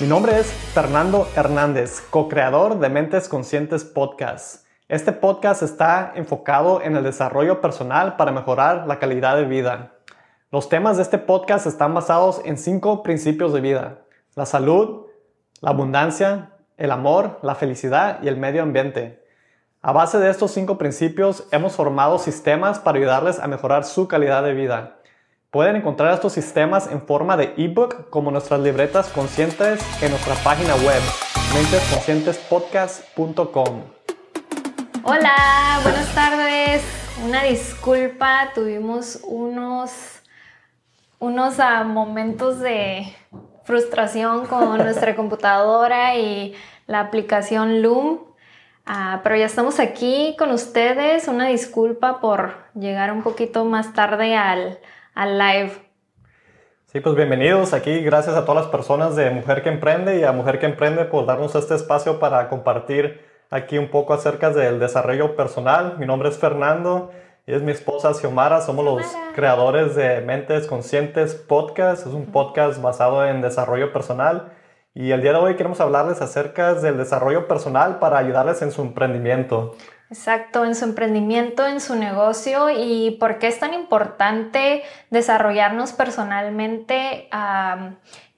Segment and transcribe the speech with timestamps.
[0.00, 4.64] Mi nombre es Fernando Hernández, co-creador de Mentes Conscientes Podcast.
[4.86, 9.94] Este podcast está enfocado en el desarrollo personal para mejorar la calidad de vida.
[10.52, 13.98] Los temas de este podcast están basados en cinco principios de vida.
[14.36, 15.06] La salud,
[15.60, 19.26] la abundancia, el amor, la felicidad y el medio ambiente.
[19.82, 24.44] A base de estos cinco principios hemos formado sistemas para ayudarles a mejorar su calidad
[24.44, 24.97] de vida.
[25.50, 30.74] Pueden encontrar estos sistemas en forma de ebook como nuestras libretas conscientes en nuestra página
[30.74, 31.00] web
[31.54, 33.82] mentesconscientespodcast.com.
[35.04, 36.82] Hola, buenas tardes.
[37.24, 40.20] Una disculpa, tuvimos unos,
[41.18, 43.06] unos ah, momentos de
[43.64, 46.54] frustración con nuestra computadora y
[46.86, 48.18] la aplicación Loom.
[48.84, 51.26] Ah, pero ya estamos aquí con ustedes.
[51.26, 54.78] Una disculpa por llegar un poquito más tarde al,
[55.18, 55.72] al live.
[56.86, 58.00] Sí, pues bienvenidos aquí.
[58.02, 61.26] Gracias a todas las personas de Mujer que Emprende y a Mujer que Emprende por
[61.26, 65.96] darnos este espacio para compartir aquí un poco acerca del desarrollo personal.
[65.98, 67.10] Mi nombre es Fernando
[67.48, 68.60] y es mi esposa Xiomara.
[68.60, 69.02] Somos los
[69.34, 72.06] creadores de Mentes Conscientes Podcast.
[72.06, 74.52] Es un podcast basado en desarrollo personal.
[74.94, 78.82] Y el día de hoy queremos hablarles acerca del desarrollo personal para ayudarles en su
[78.82, 79.74] emprendimiento.
[80.10, 87.28] Exacto, en su emprendimiento, en su negocio y por qué es tan importante desarrollarnos personalmente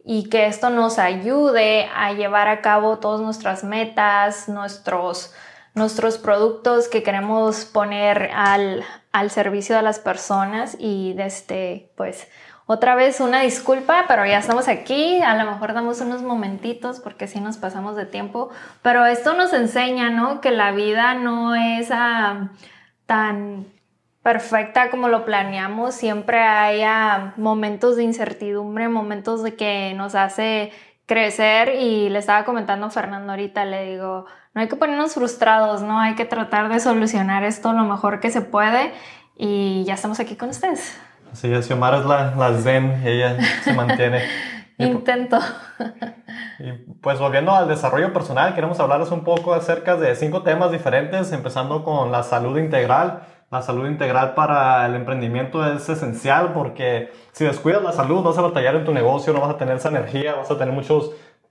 [0.04, 5.32] y que esto nos ayude a llevar a cabo todas nuestras metas, nuestros,
[5.74, 8.82] nuestros productos que queremos poner al,
[9.12, 12.26] al servicio de las personas y desde, este, pues,
[12.72, 15.20] otra vez una disculpa, pero ya estamos aquí.
[15.22, 18.50] A lo mejor damos unos momentitos porque sí nos pasamos de tiempo.
[18.80, 20.40] Pero esto nos enseña, ¿no?
[20.40, 22.50] Que la vida no es ah,
[23.06, 23.66] tan
[24.22, 25.96] perfecta como lo planeamos.
[25.96, 30.70] Siempre hay ah, momentos de incertidumbre, momentos de que nos hace
[31.06, 31.74] crecer.
[31.74, 35.98] Y le estaba comentando a Fernando ahorita, le digo, no hay que ponernos frustrados, ¿no?
[35.98, 38.92] Hay que tratar de solucionar esto lo mejor que se puede.
[39.36, 40.96] Y ya estamos aquí con ustedes.
[41.32, 44.22] Sí, Xiomara es la, la zen, ella se mantiene.
[44.78, 45.38] Intento.
[46.58, 51.32] Y pues volviendo al desarrollo personal, queremos hablarles un poco acerca de cinco temas diferentes,
[51.32, 53.22] empezando con la salud integral.
[53.50, 58.42] La salud integral para el emprendimiento es esencial porque si descuidas la salud vas a
[58.42, 61.10] batallar en tu negocio, no vas a tener esa energía, vas a tener muchos,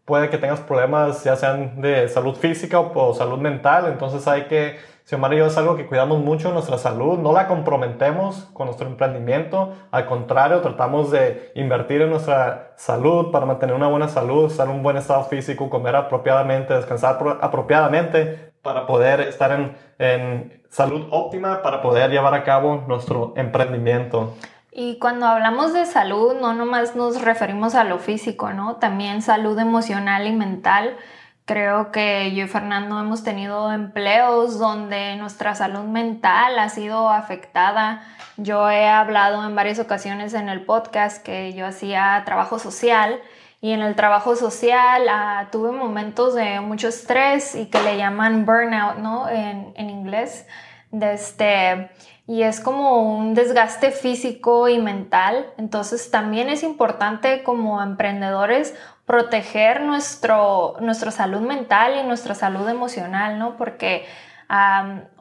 [0.09, 4.77] puede que tengas problemas ya sean de salud física o salud mental, entonces hay que
[5.05, 8.87] Xiomara y yo es algo que cuidamos mucho nuestra salud, no la comprometemos con nuestro
[8.87, 14.67] emprendimiento, al contrario, tratamos de invertir en nuestra salud para mantener una buena salud, estar
[14.67, 21.07] en un buen estado físico, comer apropiadamente, descansar apropiadamente para poder estar en, en salud
[21.11, 24.35] óptima, para poder llevar a cabo nuestro emprendimiento.
[24.71, 28.75] Y cuando hablamos de salud, no nomás nos referimos a lo físico, ¿no?
[28.75, 30.97] También salud emocional y mental
[31.49, 38.03] Creo que yo y Fernando hemos tenido empleos donde nuestra salud mental ha sido afectada.
[38.37, 43.19] Yo he hablado en varias ocasiones en el podcast que yo hacía trabajo social
[43.61, 48.45] y en el trabajo social ah, tuve momentos de mucho estrés y que le llaman
[48.45, 49.27] burnout, ¿no?
[49.27, 50.45] En, en inglés.
[50.91, 51.89] De este,
[52.29, 55.47] y es como un desgaste físico y mental.
[55.57, 58.75] Entonces también es importante como emprendedores
[59.07, 63.57] proteger nuestro, nuestra salud mental y nuestra salud emocional, ¿no?
[63.57, 64.05] Porque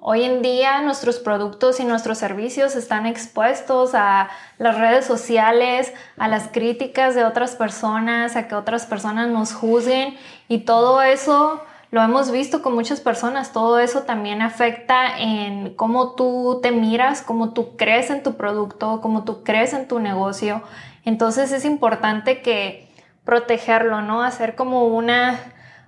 [0.01, 6.29] hoy en día nuestros productos y nuestros servicios están expuestos a las redes sociales, a
[6.29, 12.03] las críticas de otras personas, a que otras personas nos juzguen y todo eso lo
[12.03, 17.55] hemos visto con muchas personas, todo eso también afecta en cómo tú te miras, cómo
[17.55, 20.63] tú crees en tu producto, cómo tú crees en tu negocio.
[21.07, 22.91] Entonces es importante que
[23.25, 24.23] protegerlo, ¿no?
[24.23, 25.39] Hacer como una,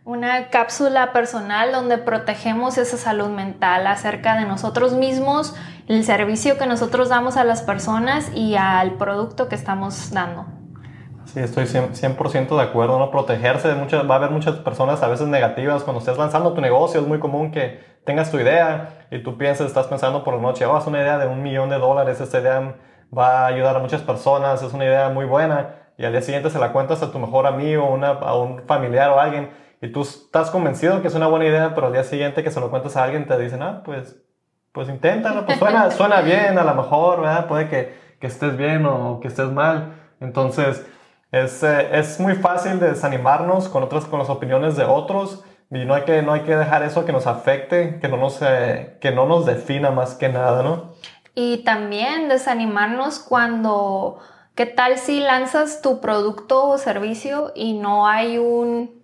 [0.06, 5.54] una cápsula personal donde protegemos esa salud mental acerca de nosotros mismos,
[5.86, 10.59] el servicio que nosotros damos a las personas y al producto que estamos dando.
[11.32, 13.12] Sí, estoy 100%, de acuerdo, ¿no?
[13.12, 17.00] Protegerse muchas, va a haber muchas personas a veces negativas cuando estés lanzando tu negocio,
[17.00, 20.66] es muy común que tengas tu idea y tú pienses, estás pensando por la noche,
[20.66, 22.74] oh, es una idea de un millón de dólares, esta idea
[23.16, 26.50] va a ayudar a muchas personas, es una idea muy buena y al día siguiente
[26.50, 29.50] se la cuentas a tu mejor amigo, una, a un familiar o a alguien,
[29.80, 32.58] y tú estás convencido que es una buena idea, pero al día siguiente que se
[32.58, 34.20] lo cuentas a alguien te dicen, ah, pues,
[34.72, 37.46] pues inténtalo, pues suena, suena bien, a lo mejor, ¿verdad?
[37.46, 39.94] Puede que, que estés bien o que estés mal.
[40.20, 40.84] Entonces,
[41.32, 45.84] es, eh, es muy fácil de desanimarnos con, otras, con las opiniones de otros y
[45.84, 48.98] no hay que, no hay que dejar eso que nos afecte, que no nos, eh,
[49.00, 50.94] que no nos defina más que nada, ¿no?
[51.34, 54.18] Y también desanimarnos cuando
[54.60, 59.00] ¿Qué tal si lanzas tu producto o servicio y no hay un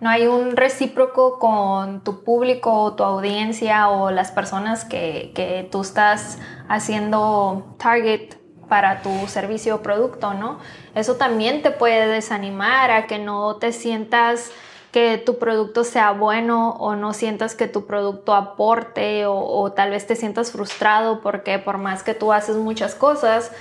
[0.00, 5.68] no hay un recíproco con tu público o tu audiencia o las personas que, que
[5.70, 8.39] tú estás haciendo target
[8.70, 10.58] para tu servicio o producto, ¿no?
[10.94, 14.50] Eso también te puede desanimar a que no te sientas
[14.92, 19.90] que tu producto sea bueno o no sientas que tu producto aporte o, o tal
[19.90, 23.52] vez te sientas frustrado porque por más que tú haces muchas cosas,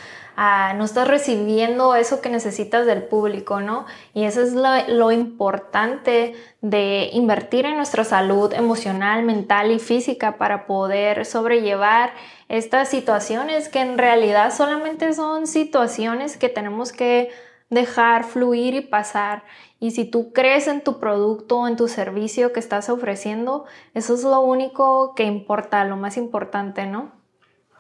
[0.76, 3.86] no estás recibiendo eso que necesitas del público, ¿no?
[4.14, 10.66] Y eso es lo, importante de invertir en nuestra salud emocional, mental y física para
[10.66, 12.14] poder sobrellevar
[12.48, 17.32] estas situaciones que en realidad solamente son situaciones que tenemos que
[17.70, 19.44] dejar fluir y pasar.
[19.82, 24.24] Y si tú crees en tu producto en tu servicio que estás ofreciendo, eso es
[24.24, 27.19] lo único que importa, lo más importante, ¿no?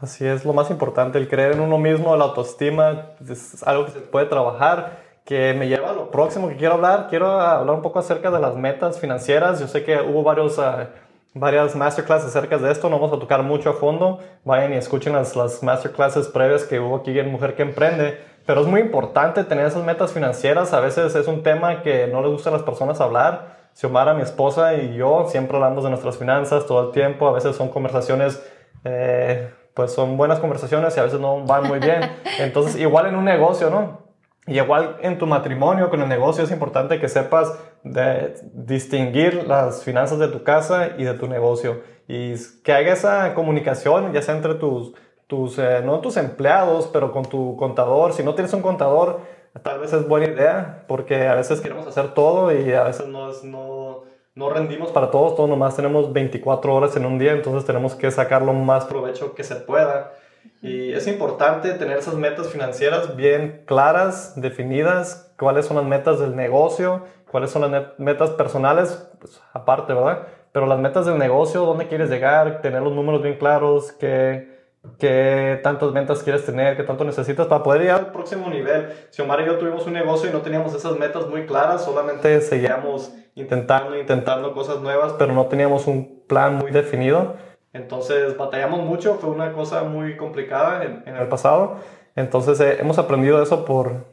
[0.01, 3.91] Así es, lo más importante, el creer en uno mismo, la autoestima, es algo que
[3.91, 7.07] se puede trabajar, que me lleva a lo próximo que quiero hablar.
[7.09, 9.59] Quiero hablar un poco acerca de las metas financieras.
[9.59, 10.87] Yo sé que hubo varios, uh,
[11.33, 14.19] varias masterclasses acerca de esto, no vamos a tocar mucho a fondo.
[14.45, 18.17] Vayan y escuchen las, las masterclasses previas que hubo aquí en Mujer que Emprende.
[18.45, 20.73] Pero es muy importante tener esas metas financieras.
[20.73, 23.69] A veces es un tema que no les gusta a las personas hablar.
[23.73, 27.27] Xiomara, mi esposa y yo siempre hablamos de nuestras finanzas todo el tiempo.
[27.27, 28.41] A veces son conversaciones...
[28.85, 29.49] Eh,
[29.79, 32.01] pues son buenas conversaciones y a veces no van muy bien.
[32.39, 34.09] Entonces, igual en un negocio, ¿no?
[34.45, 39.85] Y igual en tu matrimonio, con el negocio, es importante que sepas de distinguir las
[39.85, 41.81] finanzas de tu casa y de tu negocio.
[42.09, 44.91] Y que haya esa comunicación, ya sea entre tus,
[45.27, 48.11] tus eh, no tus empleados, pero con tu contador.
[48.11, 49.21] Si no tienes un contador,
[49.63, 53.31] tal vez es buena idea, porque a veces queremos hacer todo y a veces no,
[53.31, 54.01] es, no,
[54.35, 58.09] no rendimos para todos, todos nomás tenemos 24 horas en un día, entonces tenemos que
[58.11, 60.13] sacar lo más provecho que se pueda.
[60.61, 66.35] Y es importante tener esas metas financieras bien claras, definidas, cuáles son las metas del
[66.35, 70.27] negocio, cuáles son las metas personales, pues aparte, ¿verdad?
[70.51, 74.58] Pero las metas del negocio, dónde quieres llegar, tener los números bien claros, qué,
[74.97, 78.89] qué tantas ventas quieres tener, qué tanto necesitas para poder llegar al próximo nivel.
[79.09, 82.41] Si Omar y yo tuvimos un negocio y no teníamos esas metas muy claras, solamente
[82.41, 87.35] seguíamos intentando, intentando cosas nuevas, pero no teníamos un plan muy definido.
[87.73, 91.77] Entonces batallamos mucho, fue una cosa muy complicada en, el pasado.
[92.15, 94.05] Entonces eh, hemos aprendido eso por,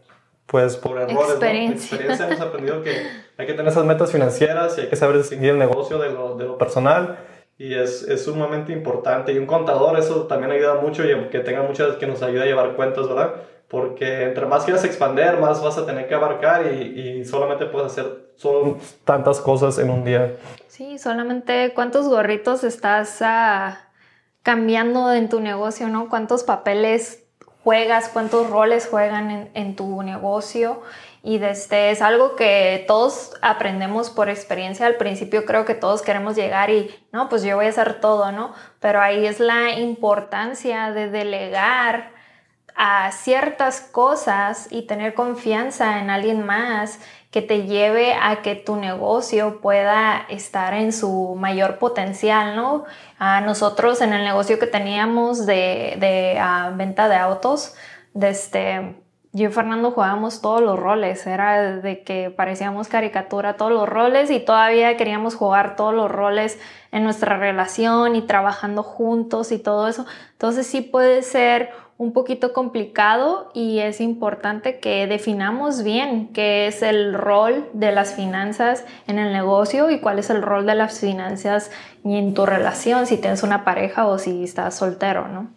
[0.46, 1.30] pues, por errores.
[1.30, 1.96] Experiencia.
[1.96, 2.90] Experiencia hemos aprendido que
[3.38, 6.36] hay que tener esas metas financieras y hay que saber distinguir el negocio de lo,
[6.36, 7.18] de lo personal
[7.58, 9.32] y es, es, sumamente importante.
[9.32, 12.46] Y un contador, eso también ayuda mucho y que tenga muchas que nos ayude a
[12.46, 13.34] llevar cuentas, ¿verdad?
[13.68, 17.92] Porque entre más quieras expandir, más vas a tener que abarcar y, y solamente puedes
[17.92, 20.36] hacer solo tantas cosas en un día.
[20.68, 23.74] Sí, solamente cuántos gorritos estás uh,
[24.42, 26.08] cambiando en tu negocio, ¿no?
[26.08, 27.24] Cuántos papeles
[27.64, 30.82] juegas, cuántos roles juegan en, en tu negocio
[31.26, 34.86] y desde es algo que todos aprendemos por experiencia.
[34.86, 38.30] Al principio creo que todos queremos llegar y, no, pues yo voy a hacer todo,
[38.30, 38.54] ¿no?
[38.78, 42.12] Pero ahí es la importancia de delegar
[42.76, 47.00] a ciertas cosas y tener confianza en alguien más
[47.32, 52.84] que te lleve a que tu negocio pueda estar en su mayor potencial, ¿no?
[53.18, 57.74] A nosotros en el negocio que teníamos de, de ah, venta de autos,
[58.14, 59.05] desde este,
[59.36, 64.30] yo y Fernando jugábamos todos los roles, era de que parecíamos caricatura todos los roles
[64.30, 66.58] y todavía queríamos jugar todos los roles
[66.90, 70.06] en nuestra relación y trabajando juntos y todo eso.
[70.32, 76.82] Entonces sí puede ser un poquito complicado y es importante que definamos bien qué es
[76.82, 80.98] el rol de las finanzas en el negocio y cuál es el rol de las
[80.98, 81.70] finanzas
[82.04, 85.48] en tu relación, si tienes una pareja o si estás soltero, ¿no?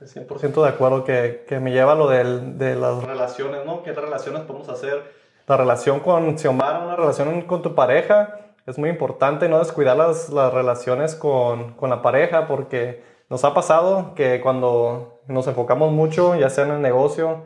[0.00, 3.82] 100% de acuerdo que, que, me lleva lo del, de las relaciones, ¿no?
[3.82, 5.02] ¿Qué relaciones podemos hacer?
[5.46, 10.28] La relación con Xiomara, una relación con tu pareja, es muy importante no descuidar las,
[10.28, 16.34] las relaciones con, con, la pareja porque nos ha pasado que cuando nos enfocamos mucho,
[16.34, 17.44] ya sea en el negocio,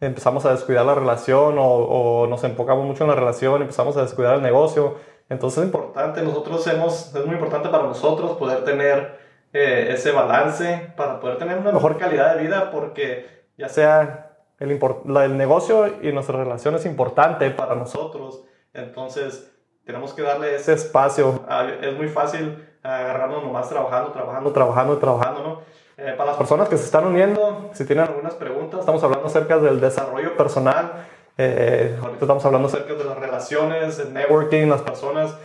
[0.00, 4.02] empezamos a descuidar la relación o, o nos enfocamos mucho en la relación, empezamos a
[4.02, 4.96] descuidar el negocio.
[5.28, 9.18] Entonces es importante, nosotros hemos, es muy importante para nosotros poder tener
[9.52, 14.70] eh, ese balance para poder tener una mejor calidad de vida porque ya sea el,
[14.70, 19.52] el negocio y nuestra relación es importante para nosotros, entonces
[19.84, 21.44] tenemos que darle ese espacio.
[21.48, 25.60] Ah, es muy fácil agarrarnos nomás trabajando, trabajando, trabajando, trabajando, ¿no?
[25.96, 29.58] Eh, para las personas que se están uniendo, si tienen algunas preguntas, estamos hablando acerca
[29.58, 31.06] del desarrollo personal.
[31.36, 35.36] Eh, ahorita estamos hablando acerca de las relaciones, el networking, las personas.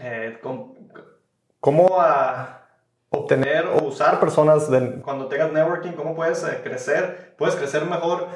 [0.00, 0.38] Eh,
[1.60, 2.65] cómo a,
[3.10, 8.26] obtener o usar personas de, cuando tengas networking, cómo puedes eh, crecer, puedes crecer mejor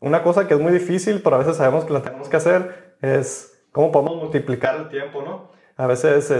[0.00, 2.96] una cosa que es muy difícil, pero a veces sabemos que la tenemos que hacer,
[3.02, 5.50] es cómo podemos multiplicar el tiempo, ¿no?
[5.76, 6.32] A veces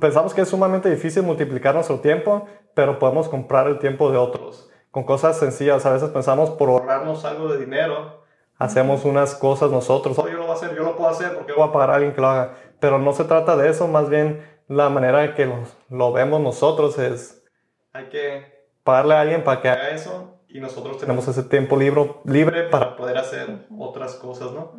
[0.00, 4.70] pensamos que es sumamente difícil multiplicar nuestro tiempo, pero podemos comprar el tiempo de otros
[4.92, 5.84] con cosas sencillas.
[5.86, 8.22] A veces pensamos por ahorrarnos algo de dinero,
[8.58, 10.16] hacemos unas cosas nosotros.
[10.18, 11.94] Oh, yo lo voy a hacer, yo lo puedo hacer porque voy a pagar a
[11.96, 12.54] alguien que lo haga.
[12.78, 16.40] Pero no se trata de eso, más bien la manera en que lo, lo vemos
[16.40, 17.42] nosotros es,
[17.92, 22.12] hay que pagarle a alguien para que haga eso y nosotros tenemos ese tiempo libre,
[22.24, 24.72] libre para poder hacer otras cosas, ¿no?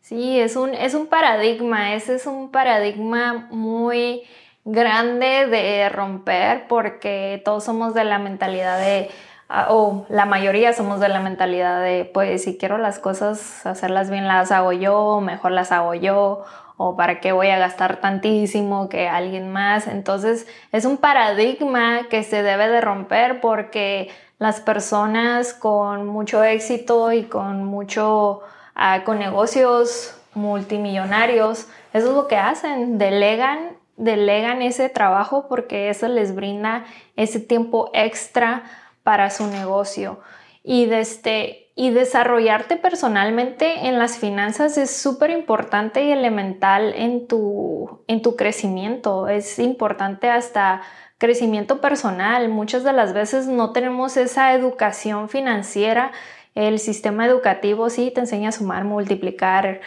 [0.00, 4.22] Sí, es un, es un paradigma, ese es un paradigma muy
[4.64, 9.10] grande de romper porque todos somos de la mentalidad de,
[9.48, 14.08] ah, o la mayoría somos de la mentalidad de, pues si quiero las cosas, hacerlas
[14.08, 16.44] bien las hago yo, mejor las hago yo,
[16.76, 19.86] o para qué voy a gastar tantísimo que alguien más.
[19.86, 27.12] Entonces es un paradigma que se debe de romper porque las personas con mucho éxito
[27.12, 28.42] y con mucho
[28.78, 36.08] Ah, con negocios multimillonarios, eso es lo que hacen, delegan, delegan ese trabajo porque eso
[36.08, 36.84] les brinda
[37.16, 38.64] ese tiempo extra
[39.02, 40.20] para su negocio.
[40.62, 48.02] Y, este, y desarrollarte personalmente en las finanzas es súper importante y elemental en tu,
[48.08, 49.28] en tu crecimiento.
[49.28, 50.82] Es importante hasta
[51.18, 52.48] crecimiento personal.
[52.48, 56.10] Muchas de las veces no tenemos esa educación financiera
[56.56, 59.82] el sistema educativo sí te enseña a sumar, multiplicar,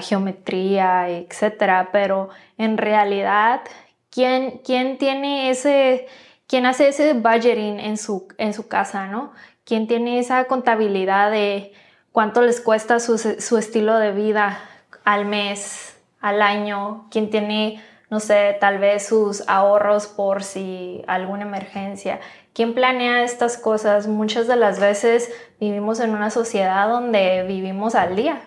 [0.00, 2.28] geometría, etcétera, pero
[2.58, 3.62] en realidad,
[4.08, 6.06] ¿quién, quién tiene ese,
[6.46, 9.32] quién hace ese budgeting en su, en su casa, no?
[9.66, 11.74] ¿Quién tiene esa contabilidad de
[12.12, 14.58] cuánto les cuesta su, su estilo de vida
[15.04, 17.08] al mes, al año?
[17.10, 22.20] ¿Quién tiene no sé, tal vez sus ahorros por si alguna emergencia.
[22.52, 24.06] ¿Quién planea estas cosas?
[24.06, 28.40] Muchas de las veces vivimos en una sociedad donde vivimos al día.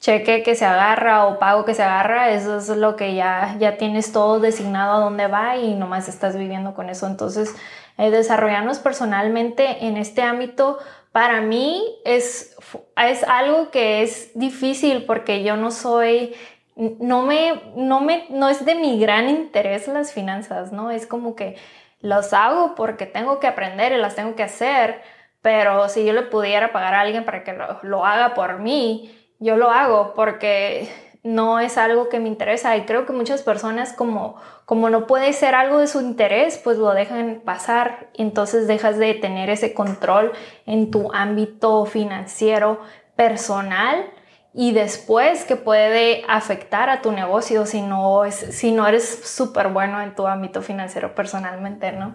[0.00, 3.76] Cheque que se agarra o pago que se agarra, eso es lo que ya, ya
[3.76, 7.06] tienes todo designado a dónde va y nomás estás viviendo con eso.
[7.06, 7.54] Entonces,
[7.98, 10.78] eh, desarrollarnos personalmente en este ámbito
[11.12, 12.56] para mí es,
[12.96, 16.34] es algo que es difícil porque yo no soy
[16.98, 20.90] no me, no me, no es de mi gran interés las finanzas, ¿no?
[20.90, 21.56] Es como que
[22.00, 25.02] los hago porque tengo que aprender y las tengo que hacer,
[25.42, 29.56] pero si yo le pudiera pagar a alguien para que lo, haga por mí, yo
[29.56, 30.88] lo hago porque
[31.22, 35.32] no es algo que me interesa y creo que muchas personas como, como no puede
[35.32, 40.32] ser algo de su interés, pues lo dejan pasar entonces dejas de tener ese control
[40.66, 42.80] en tu ámbito financiero
[43.16, 44.10] personal
[44.52, 49.68] y después que puede afectar a tu negocio si no, es, si no eres súper
[49.68, 52.14] bueno en tu ámbito financiero personalmente, ¿no?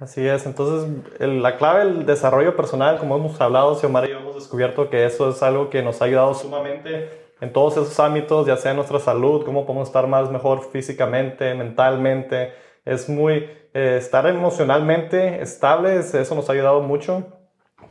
[0.00, 0.88] Así es, entonces
[1.20, 5.28] la clave del desarrollo personal, como hemos hablado, Xiomara y yo hemos descubierto que eso
[5.28, 7.10] es algo que nos ha ayudado sumamente
[7.42, 12.54] en todos esos ámbitos, ya sea nuestra salud, cómo podemos estar más mejor físicamente, mentalmente,
[12.86, 17.26] es muy, eh, estar emocionalmente estables, eso nos ha ayudado mucho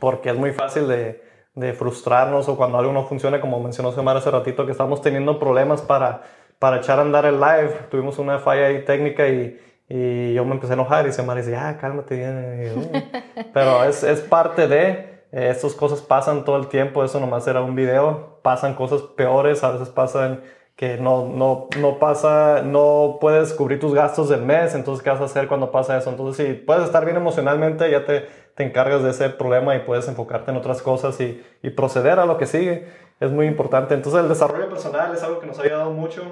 [0.00, 1.22] porque es muy fácil de,
[1.74, 5.82] frustrarnos o cuando algo no funciona, como mencionó Semar hace ratito, que estamos teniendo problemas
[5.82, 6.22] para,
[6.58, 7.70] para echar a andar el live.
[7.90, 9.60] Tuvimos una falla ahí técnica y,
[9.92, 12.90] y yo me empecé a enojar y Semar dice, ah, cálmate bien.
[13.52, 17.60] Pero es, es parte de, eh, estas cosas pasan todo el tiempo, eso nomás era
[17.60, 20.42] un video, pasan cosas peores, a veces pasan
[20.76, 25.20] que no, no, no pasa, no puedes cubrir tus gastos del mes, entonces ¿qué vas
[25.20, 26.08] a hacer cuando pasa eso?
[26.08, 30.06] Entonces si puedes estar bien emocionalmente, ya te, te encargas de ese problema y puedes
[30.06, 32.86] enfocarte en otras cosas y, y, proceder a lo que sigue,
[33.18, 33.94] es muy importante.
[33.94, 36.22] Entonces el desarrollo personal es algo que nos ha ayudado mucho,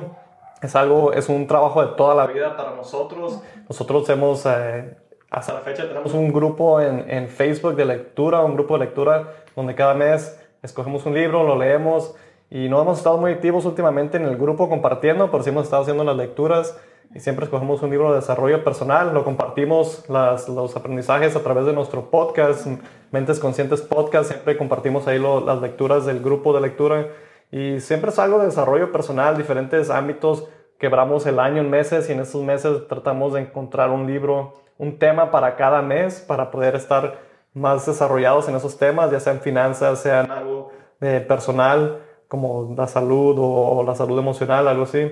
[0.62, 3.42] es algo, es un trabajo de toda la vida para nosotros.
[3.68, 4.96] Nosotros hemos, eh,
[5.30, 9.34] hasta la fecha tenemos un grupo en, en Facebook de lectura, un grupo de lectura
[9.54, 12.14] donde cada mes escogemos un libro, lo leemos,
[12.50, 15.82] y no hemos estado muy activos últimamente en el grupo compartiendo, pero sí hemos estado
[15.82, 16.78] haciendo las lecturas
[17.14, 21.64] y siempre escogemos un libro de desarrollo personal, lo compartimos las, los aprendizajes a través
[21.64, 22.66] de nuestro podcast,
[23.10, 27.06] Mentes Conscientes Podcast, siempre compartimos ahí las lecturas del grupo de lectura
[27.50, 32.12] y siempre es algo de desarrollo personal, diferentes ámbitos, quebramos el año en meses y
[32.12, 36.76] en esos meses tratamos de encontrar un libro, un tema para cada mes para poder
[36.76, 37.18] estar
[37.54, 43.36] más desarrollados en esos temas, ya sean finanzas, sean algo de personal como la salud
[43.38, 45.10] o, la salud emocional, algo así.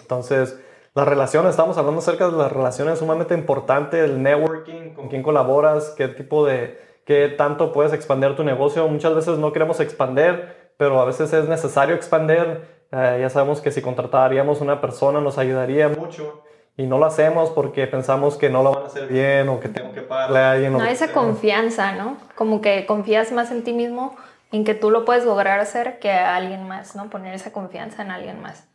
[0.00, 0.60] Entonces,
[0.94, 5.94] las relaciones, estamos hablando acerca de las relaciones sumamente importante, el networking, con quién colaboras,
[5.96, 8.86] qué tipo de, qué tanto puedes expandir tu negocio.
[8.88, 12.76] Muchas veces no queremos expander, pero a veces es necesario expander.
[12.92, 16.42] Eh, ya sabemos que si contrataríamos una persona nos ayudaría mucho
[16.76, 19.68] y no lo hacemos porque pensamos que no lo van a hacer bien o que
[19.68, 20.72] tengo que pagarle a alguien.
[20.72, 22.18] No, esa confianza, ¿no?
[22.34, 24.16] Como que confías más en ti mismo
[24.52, 27.10] en que tú lo puedes lograr hacer que a alguien más, ¿no?
[27.10, 28.68] Poner esa confianza en alguien más.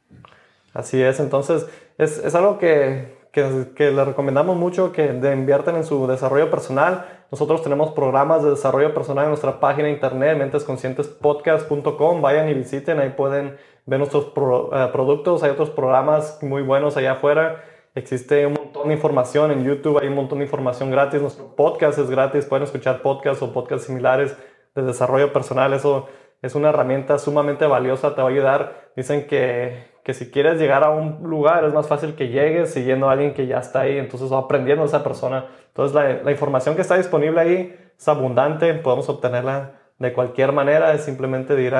[0.74, 1.68] Así es, entonces
[1.98, 6.50] es, es algo que, que, que, le recomendamos mucho que de inviertan en su desarrollo
[6.50, 7.06] personal.
[7.32, 12.22] Nosotros tenemos programas de desarrollo personal en nuestra página de internet, mentesconscientespodcast.com.
[12.22, 15.44] Vayan y visiten, ahí pueden ver nuestros eh, productos.
[15.44, 17.64] Hay otros programas muy buenos allá afuera.
[17.94, 21.22] Existe un montón de información en YouTube, hay un montón de información gratis.
[21.22, 24.36] Nuestro podcast es gratis, pueden escuchar podcasts o podcasts similares
[24.76, 25.74] de desarrollo personal.
[25.74, 26.08] Eso
[26.42, 28.92] es una herramienta sumamente valiosa, te va a ayudar.
[28.96, 33.10] Dicen que, que si quieres llegar a un lugar es más fácil que llegues siguiendo
[33.10, 35.46] a alguien que ya está ahí, entonces aprendiendo a esa persona.
[35.68, 41.04] Entonces la, información que está disponible ahí es abundante, podemos obtenerla de cualquier manera, es
[41.04, 41.76] simplemente de ir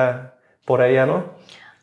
[0.64, 1.24] por ella, ¿no?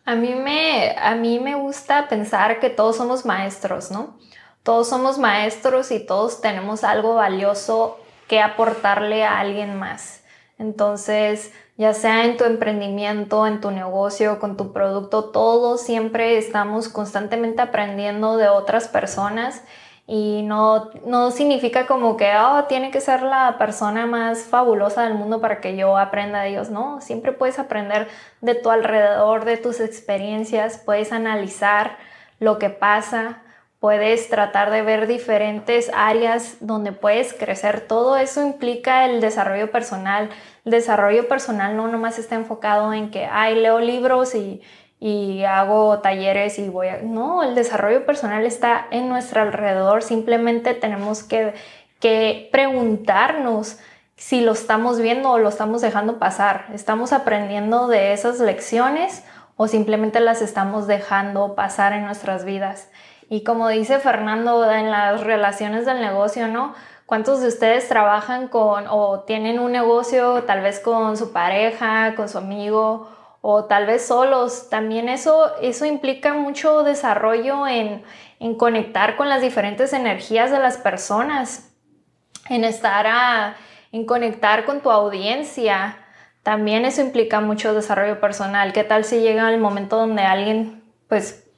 [0.05, 4.17] A mí, me, a mí me gusta pensar que todos somos maestros, ¿no?
[4.63, 10.23] Todos somos maestros y todos tenemos algo valioso que aportarle a alguien más.
[10.57, 16.89] Entonces, ya sea en tu emprendimiento, en tu negocio, con tu producto, todos siempre estamos
[16.89, 19.63] constantemente aprendiendo de otras personas
[20.05, 25.13] y no, no significa como que oh, tiene que ser la persona más fabulosa del
[25.13, 26.69] mundo para que yo aprenda de ellos.
[26.69, 28.09] No, siempre puedes aprender
[28.41, 31.95] de tu alrededor, de tus experiencias, puedes analizar
[32.41, 33.37] lo que pasa,
[33.79, 37.81] puedes tratar de ver diferentes áreas donde puedes crecer.
[37.81, 40.29] Todo eso implica el desarrollo personal.
[40.65, 44.61] El desarrollo personal no nomás está enfocado en que, ay, leo libros y
[44.99, 47.01] y hago talleres y voy a...
[47.01, 51.53] No, el desarrollo personal está en nuestro alrededor, simplemente tenemos que,
[51.99, 53.79] que preguntarnos
[54.17, 56.65] si lo estamos viendo o lo estamos dejando pasar.
[56.73, 59.23] ¿Estamos aprendiendo de esas lecciones
[59.55, 62.89] o simplemente las estamos dejando pasar en nuestras vidas?
[63.29, 66.73] Y como dice Fernando, en las relaciones del negocio, ¿no?
[67.05, 72.27] ¿Cuántos de ustedes trabajan con o tienen un negocio tal vez con su pareja, con
[72.27, 73.09] su amigo
[73.41, 74.69] o tal vez solos.
[74.69, 78.03] También eso, eso implica mucho desarrollo en,
[78.39, 81.71] en conectar con las diferentes energías de las personas,
[82.49, 83.55] en estar a,
[83.91, 85.97] en conectar con tu audiencia.
[86.43, 88.73] También eso implica mucho desarrollo personal.
[88.73, 91.48] ¿Qué tal si llega el momento donde alguien, pues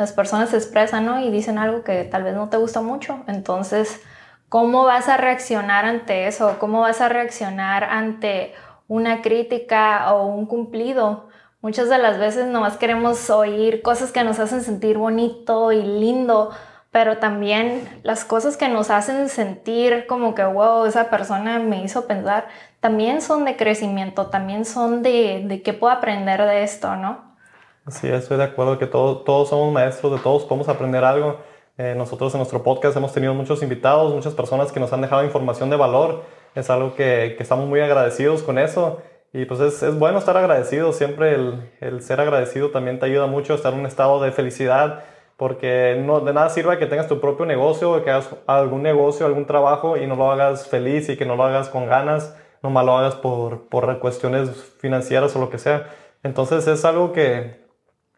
[0.00, 1.20] las personas se expresan ¿no?
[1.20, 3.22] y dicen algo que tal vez no te gusta mucho?
[3.26, 4.00] Entonces,
[4.48, 6.56] ¿cómo vas a reaccionar ante eso?
[6.58, 8.54] ¿Cómo vas a reaccionar ante
[8.88, 11.28] una crítica o un cumplido?
[11.60, 16.50] Muchas de las veces nomás queremos oír cosas que nos hacen sentir bonito y lindo,
[16.90, 22.06] pero también las cosas que nos hacen sentir como que, wow, esa persona me hizo
[22.06, 22.48] pensar,
[22.80, 27.29] también son de crecimiento, también son de, de qué puedo aprender de esto, ¿no?
[27.90, 31.38] Sí, estoy de acuerdo que todos, todos somos maestros, de todos podemos aprender algo.
[31.76, 35.24] Eh, nosotros en nuestro podcast hemos tenido muchos invitados, muchas personas que nos han dejado
[35.24, 36.22] información de valor.
[36.54, 39.02] Es algo que, que estamos muy agradecidos con eso.
[39.32, 43.26] Y pues es, es, bueno estar agradecido, siempre el, el, ser agradecido también te ayuda
[43.26, 45.04] mucho a estar en un estado de felicidad,
[45.36, 49.46] porque no, de nada sirve que tengas tu propio negocio, que hagas algún negocio, algún
[49.46, 52.98] trabajo y no lo hagas feliz y que no lo hagas con ganas, nomás lo
[52.98, 54.50] hagas por, por cuestiones
[54.80, 55.88] financieras o lo que sea.
[56.24, 57.59] Entonces es algo que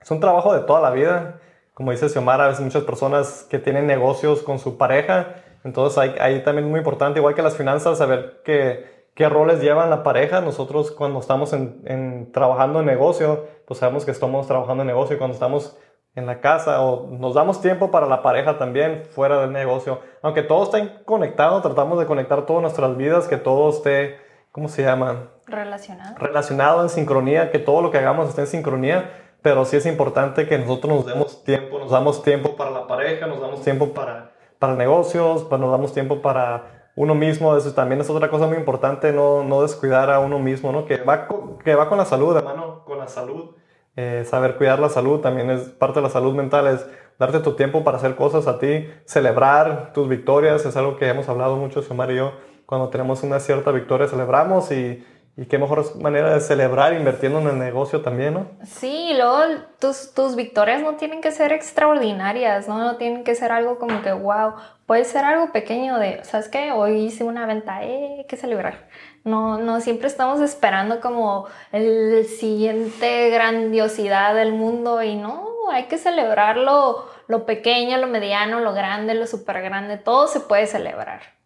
[0.03, 1.41] es un trabajo de toda la vida.
[1.75, 6.15] Como dice Xiomara, a veces muchas personas que tienen negocios con su pareja, entonces ahí,
[6.21, 10.03] ahí también es muy importante, igual que las finanzas, saber que qué roles llevan la
[10.03, 10.41] pareja.
[10.41, 15.35] Nosotros cuando estamos en, trabajando en negocio, pues sabemos que estamos trabajando en negocio cuando
[15.35, 15.77] estamos
[16.15, 20.01] en la casa o nos damos tiempo para la pareja también fuera del negocio.
[20.23, 24.19] Aunque todo esté conectado, tratamos de conectar todas nuestras vidas, que todo esté,
[24.51, 25.31] ¿cómo se llama?
[25.47, 26.17] Relacionado.
[26.19, 29.11] Relacionado, en sincronía, que todo lo que hagamos esté en sincronía.
[29.43, 33.27] Pero sí es importante que nosotros nos demos tiempo, nos damos tiempo para la pareja,
[33.27, 38.11] nos damos tiempo para, para negocios, nos damos tiempo para uno mismo, eso también es
[38.11, 40.85] otra cosa muy importante, no, no descuidar a uno mismo, ¿no?
[40.85, 43.57] Que va, con, que va con la salud, hermano, con la salud.
[43.97, 46.87] Eh, saber cuidar la salud también es parte de la salud mental, es
[47.19, 51.29] darte tu tiempo para hacer cosas a ti, celebrar tus victorias, es algo que hemos
[51.29, 52.33] hablado mucho, Xiomar y yo,
[52.67, 57.49] cuando tenemos una cierta victoria celebramos y, y qué mejor manera de celebrar invirtiendo en
[57.49, 58.47] el negocio también, ¿no?
[58.67, 59.39] Sí, luego
[59.79, 62.79] tus, tus victorias no tienen que ser extraordinarias, ¿no?
[62.79, 64.53] No tienen que ser algo como que, wow,
[64.85, 66.71] puede ser algo pequeño de, ¿sabes qué?
[66.73, 68.89] Hoy hice una venta, eh, hay que celebrar.
[69.25, 75.97] No, no siempre estamos esperando como el siguiente grandiosidad del mundo y no, hay que
[75.97, 81.42] celebrar lo, lo pequeño, lo mediano, lo grande, lo súper grande, todo se puede celebrar.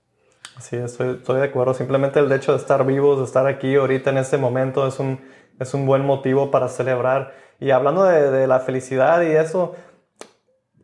[0.60, 1.74] Sí, estoy, estoy, de acuerdo.
[1.74, 5.20] Simplemente el hecho de estar vivos, de estar aquí ahorita en este momento es un,
[5.60, 7.34] es un buen motivo para celebrar.
[7.60, 9.74] Y hablando de, de la felicidad y eso,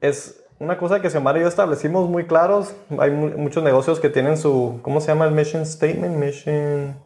[0.01, 4.37] es, una cosa que Xiomara y yo establecimos muy claros, hay muchos negocios que tienen
[4.37, 6.17] su, ¿cómo se llama el mission statement?
[6.17, 6.97] Mission...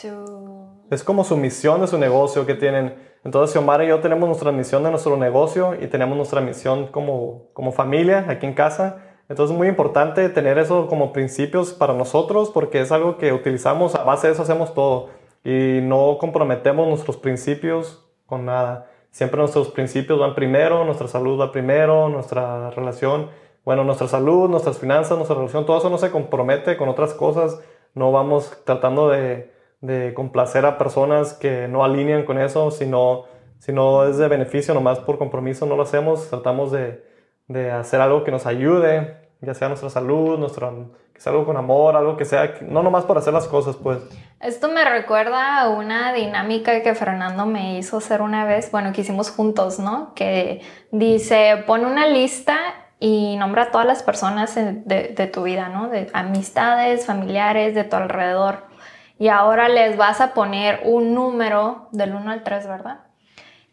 [0.00, 2.94] To Es como su misión de su negocio que tienen.
[3.22, 7.50] Entonces, Xiomara y yo tenemos nuestra misión de nuestro negocio y tenemos nuestra misión como,
[7.52, 9.13] como familia aquí en casa.
[9.28, 13.94] Entonces, es muy importante tener eso como principios para nosotros porque es algo que utilizamos,
[13.94, 15.08] a base de eso hacemos todo
[15.44, 18.90] y no comprometemos nuestros principios con nada.
[19.10, 23.30] Siempre nuestros principios van primero, nuestra salud va primero, nuestra relación,
[23.64, 27.60] bueno, nuestra salud, nuestras finanzas, nuestra relación, todo eso no se compromete con otras cosas.
[27.94, 33.24] No vamos tratando de, de complacer a personas que no alinean con eso, sino,
[33.58, 37.04] si no es de beneficio, nomás por compromiso no lo hacemos, tratamos de,
[37.48, 41.56] de hacer algo que nos ayude, ya sea nuestra salud, nuestro, que sea algo con
[41.56, 43.98] amor, algo que sea, no nomás por hacer las cosas, pues.
[44.40, 49.02] Esto me recuerda a una dinámica que Fernando me hizo hacer una vez, bueno, que
[49.02, 50.14] hicimos juntos, ¿no?
[50.14, 52.56] Que dice, pon una lista
[52.98, 55.88] y nombra a todas las personas de, de tu vida, ¿no?
[55.88, 58.74] De amistades, familiares, de tu alrededor
[59.18, 63.00] y ahora les vas a poner un número del 1 al 3, ¿verdad?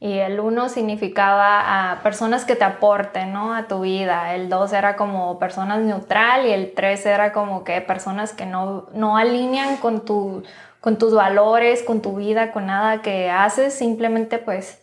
[0.03, 3.53] Y el 1 significaba a personas que te aporten, ¿no?
[3.53, 4.33] A tu vida.
[4.33, 8.87] El 2 era como personas neutral y el 3 era como que personas que no,
[8.93, 10.41] no alinean con, tu,
[10.79, 13.75] con tus valores, con tu vida, con nada que haces.
[13.75, 14.81] Simplemente pues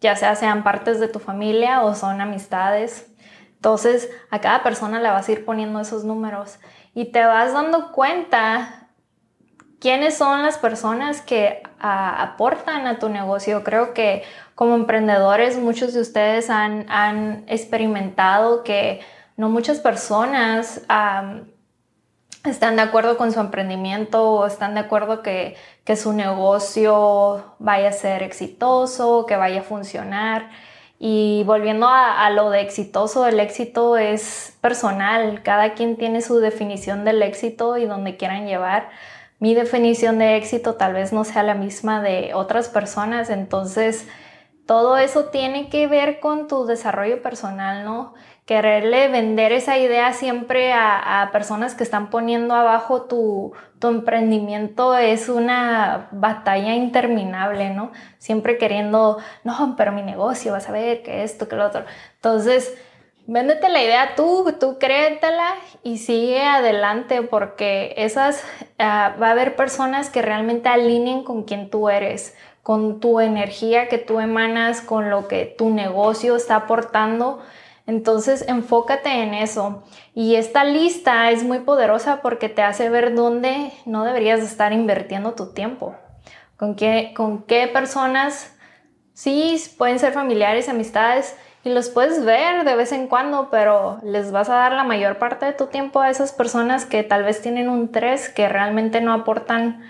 [0.00, 3.12] ya sea sean partes de tu familia o son amistades.
[3.56, 6.60] Entonces a cada persona le vas a ir poniendo esos números
[6.94, 8.81] y te vas dando cuenta
[9.82, 13.64] quiénes son las personas que aportan a tu negocio.
[13.64, 14.22] Creo que
[14.54, 19.00] como emprendedores muchos de ustedes han, experimentado que
[19.36, 20.82] no muchas personas
[22.44, 27.88] están de acuerdo con su emprendimiento o están de acuerdo que, que su negocio vaya
[27.88, 30.48] a ser exitoso, que vaya a funcionar.
[31.00, 36.38] Y volviendo a, a, lo de exitoso, el éxito es personal, cada quien tiene su
[36.38, 38.88] definición del éxito y donde quieran llevar
[39.42, 44.06] mi definición de éxito tal vez no sea la misma de otras personas, entonces
[44.66, 48.14] todo eso tiene que ver con tu desarrollo personal, ¿no?
[48.46, 55.28] Quererle vender esa idea siempre a, personas que están poniendo abajo tu, tu, emprendimiento es
[55.28, 57.90] una batalla interminable, ¿no?
[58.18, 61.84] Siempre queriendo, no, pero mi negocio, vas a ver que esto, que lo otro.
[62.14, 62.72] Entonces,
[63.26, 65.54] Véndete la idea tú, tú créetela
[65.84, 68.44] y sigue adelante porque esas
[68.80, 73.88] ah, va a haber personas que realmente alineen con quien tú eres, con tu energía
[73.88, 77.40] que tú emanas, con lo que tu negocio está aportando.
[77.86, 79.84] Entonces enfócate en eso.
[80.14, 85.34] Y esta lista es muy poderosa porque te hace ver dónde no deberías estar invirtiendo
[85.34, 85.94] tu tiempo.
[86.56, 88.56] Con qué, con qué personas,
[89.14, 94.32] sí, pueden ser familiares, amistades, y los puedes ver de vez en cuando, pero les
[94.32, 97.40] vas a dar la mayor parte de tu tiempo a esas personas que tal vez
[97.40, 99.82] tienen un 3 que realmente no aportan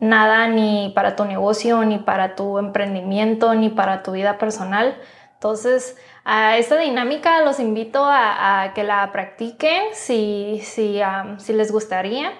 [0.00, 4.96] nada ni para tu negocio, ni para tu emprendimiento, ni para tu vida personal.
[5.34, 11.00] Entonces, a esta dinámica los invito a, que la practiquen si, si,
[11.38, 12.32] si les gustaría.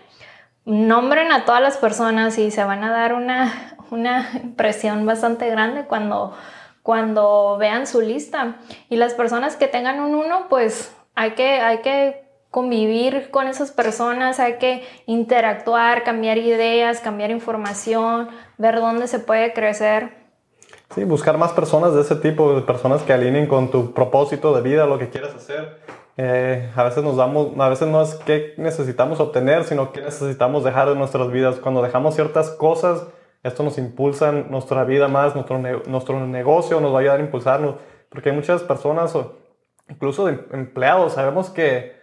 [0.64, 5.84] Nombren a todas las personas y se van a dar una, una impresión bastante grande
[5.84, 6.34] cuando
[6.82, 8.56] cuando vean su lista.
[8.88, 13.70] Y las personas que tengan un uno, pues hay que, hay que convivir con esas
[13.70, 20.20] personas, hay que interactuar, cambiar ideas, cambiar información, ver dónde se puede crecer.
[20.94, 24.62] Sí, buscar más personas de ese tipo, de personas que alineen con tu propósito de
[24.62, 25.78] vida, lo que quieras hacer.
[26.16, 30.64] Eh, a veces nos damos, a veces no es qué necesitamos obtener, sino qué necesitamos
[30.64, 31.56] dejar de nuestras vidas.
[31.56, 33.06] Cuando dejamos ciertas cosas,
[33.42, 37.76] esto nos impulsa nuestra vida más, nuestro, nuestro negocio nos va a ayudar a impulsarnos,
[38.08, 39.16] porque hay muchas personas,
[39.88, 41.98] incluso empleados, sabemos que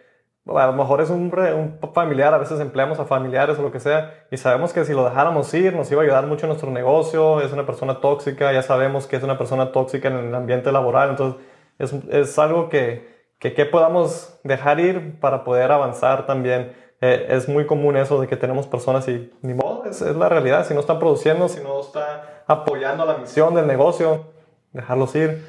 [0.48, 3.80] a lo mejor es un, un, familiar, a veces empleamos a familiares o lo que
[3.80, 6.72] sea, y sabemos que si lo dejáramos ir nos iba a ayudar mucho en nuestro
[6.72, 10.72] negocio, es una persona tóxica, ya sabemos que es una persona tóxica en el ambiente
[10.72, 11.42] laboral, entonces
[11.78, 16.74] es, es algo que, que, que podamos dejar ir para poder avanzar también.
[17.00, 20.66] Eh, es muy común eso de que tenemos personas y ni modo, es, la realidad.
[20.68, 24.26] Si no están produciendo, si no están apoyando la misión del negocio,
[24.72, 25.46] dejarlos ir.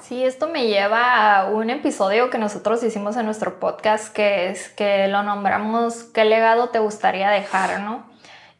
[0.00, 4.70] Sí, esto me lleva a un episodio que nosotros hicimos en nuestro podcast que es
[4.70, 7.80] que lo nombramos ¿Qué legado te gustaría dejar?
[7.80, 8.04] ¿no?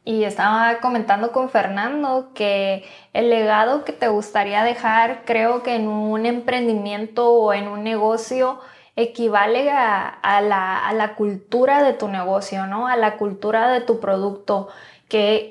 [0.05, 5.89] Y estaba comentando con Fernando que el legado que te gustaría dejar, creo que en
[5.89, 8.61] un emprendimiento o en un negocio,
[8.97, 12.89] equivale a, la, cultura de tu negocio, ¿no?
[12.89, 14.69] A la cultura de tu producto.
[15.11, 15.51] ¿Qué,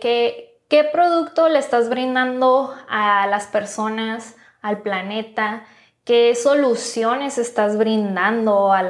[0.70, 5.66] qué, producto le estás brindando a las personas, al planeta?
[6.06, 8.90] ¿Qué soluciones estás brindando al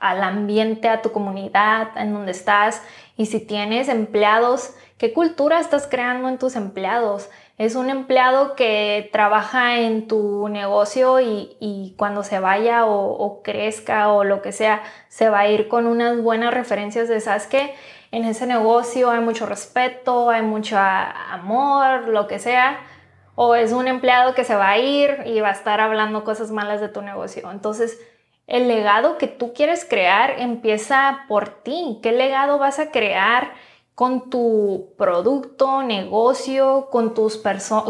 [0.00, 2.80] ambiente, a tu comunidad, en donde estás?
[3.16, 7.28] Y si tienes empleados, ¿qué cultura estás creando en tus empleados?
[7.58, 14.22] Es un empleado que trabaja en tu negocio y, cuando se vaya o, crezca o
[14.22, 17.74] lo que sea, se va a ir con unas buenas referencias de, ¿sabes qué?
[18.12, 22.78] En ese negocio hay mucho respeto, hay mucho amor, lo que sea.
[23.34, 26.52] O es un empleado que se va a ir y va a estar hablando cosas
[26.52, 27.50] malas de tu negocio.
[27.50, 27.98] Entonces,
[28.46, 31.98] el legado que tú quieres crear empieza por ti.
[32.02, 33.50] ¿Qué legado vas a crear?
[33.94, 37.42] con tu producto, negocio, con, tus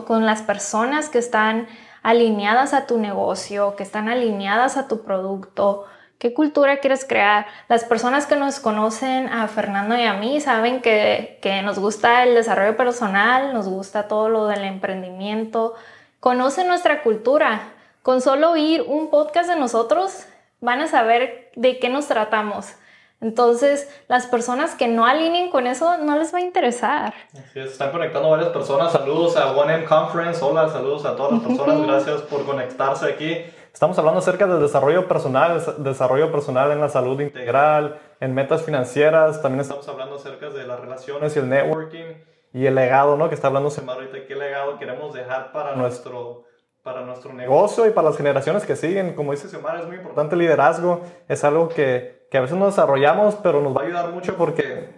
[0.04, 1.68] con las personas que están
[2.02, 5.84] alineadas a tu negocio, que están alineadas a tu producto.
[6.22, 7.46] ¿Qué cultura quieres crear?
[7.66, 12.22] Las personas que nos conocen a Fernando y a mí saben que, que nos gusta
[12.22, 15.74] el desarrollo personal, nos gusta todo lo del emprendimiento,
[16.20, 17.72] conocen nuestra cultura.
[18.02, 20.26] Con solo oír un podcast de nosotros
[20.60, 22.72] van a saber de qué nos tratamos.
[23.20, 27.14] Entonces, las personas que no alineen con eso no les va a interesar.
[27.32, 28.92] Así es, están conectando varias personas.
[28.92, 30.40] Saludos a One M Conference.
[30.44, 31.82] Hola, saludos a todas las personas.
[31.84, 33.44] Gracias por conectarse aquí.
[33.72, 39.40] Estamos hablando acerca del desarrollo personal, desarrollo personal en la salud integral, en metas financieras.
[39.42, 42.14] También estamos hablando acerca de las relaciones y el networking
[42.52, 43.28] y el legado, ¿no?
[43.28, 44.26] Que está hablando Semar ahorita.
[44.26, 46.44] ¿Qué legado queremos dejar para nuestro,
[46.82, 49.14] para nuestro negocio y para las generaciones que siguen?
[49.14, 51.00] Como dice Semar, es muy importante el liderazgo.
[51.28, 54.88] Es algo que que a veces no desarrollamos, pero nos va a ayudar mucho porque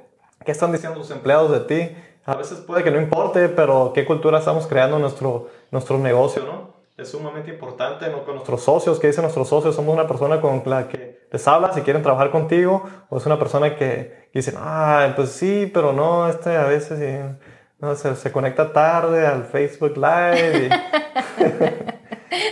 [0.44, 1.96] ¿qué están diciendo los empleados de ti?
[2.24, 6.44] A veces puede que no importe, pero qué cultura estamos creando en nuestro, nuestro negocio,
[6.44, 6.63] ¿no?
[6.96, 8.24] Es sumamente importante, ¿no?
[8.24, 9.74] Con nuestros socios, ¿qué dicen nuestros socios?
[9.74, 13.36] Somos una persona con la que les hablas si quieren trabajar contigo, o es una
[13.36, 17.36] persona que, dicen, ah, pues sí, pero no, este a veces
[17.80, 20.70] no, se, se, conecta tarde al Facebook Live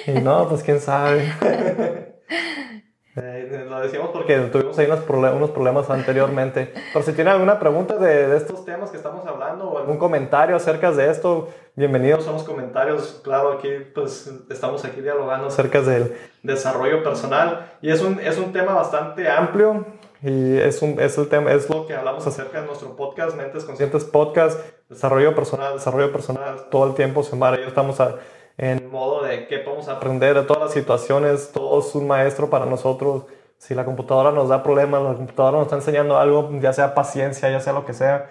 [0.07, 1.33] y, y no, pues quién sabe.
[3.15, 6.73] Eh, lo decimos porque tuvimos ahí unos, problemas, unos problemas anteriormente.
[6.93, 10.57] Pero si tienen alguna pregunta de, de, estos temas que estamos hablando o algún comentario
[10.57, 13.21] acerca de esto, bienvenidos a los comentarios.
[13.23, 18.51] Claro, aquí pues estamos aquí dialogando acerca del desarrollo personal y es un, es un
[18.51, 19.85] tema bastante amplio
[20.23, 23.65] y es, un, es, el tema, es lo que hablamos acerca de nuestro podcast, Mentes
[23.65, 28.17] Conscientes Podcast, desarrollo personal, desarrollo personal, todo el tiempo, Semana, ya estamos a
[28.59, 32.67] en modo de qué podemos aprender de todas las situaciones, todo es un maestro para
[32.67, 33.25] nosotros.
[33.59, 37.51] Si la computadora nos da problemas, la computadora nos está enseñando algo, ya sea paciencia,
[37.51, 38.29] ya sea lo que sea.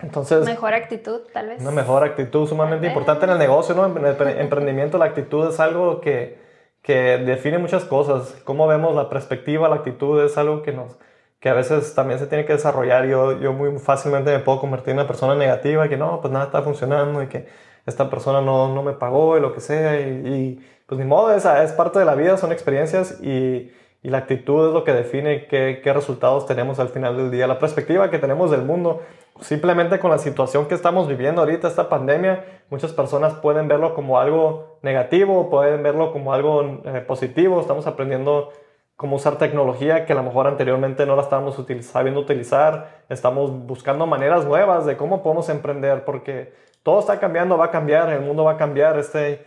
[0.00, 1.60] Entonces, mejor actitud, tal vez.
[1.60, 3.86] Una mejor actitud sumamente importante en el negocio, ¿no?
[3.86, 6.38] En el emprendimiento la actitud es algo que,
[6.82, 8.34] que define muchas cosas.
[8.44, 10.96] Cómo vemos la perspectiva, la actitud es algo que nos
[11.44, 13.06] que a veces también se tiene que desarrollar.
[13.06, 16.46] Yo, yo muy fácilmente me puedo convertir en una persona negativa, que no, pues nada
[16.46, 17.46] está funcionando y que
[17.86, 20.00] esta persona no, no me pagó y lo que sea.
[20.00, 24.18] Y, pues ni modo, esa es parte de la vida, son experiencias y, y la
[24.18, 28.10] actitud es lo que define qué, qué, resultados tenemos al final del día, la perspectiva
[28.10, 29.00] que tenemos del mundo.
[29.40, 34.20] Simplemente con la situación que estamos viviendo ahorita, esta pandemia, muchas personas pueden verlo como
[34.20, 37.60] algo negativo, pueden verlo como algo eh, positivo.
[37.60, 38.52] Estamos aprendiendo
[38.96, 43.04] cómo usar tecnología que a lo mejor anteriormente no la estábamos sabiendo utilizar.
[43.08, 46.52] Estamos buscando maneras nuevas de cómo podemos emprender porque
[46.84, 48.96] todo está cambiando, va a cambiar, el mundo va a cambiar.
[48.98, 49.44] Este,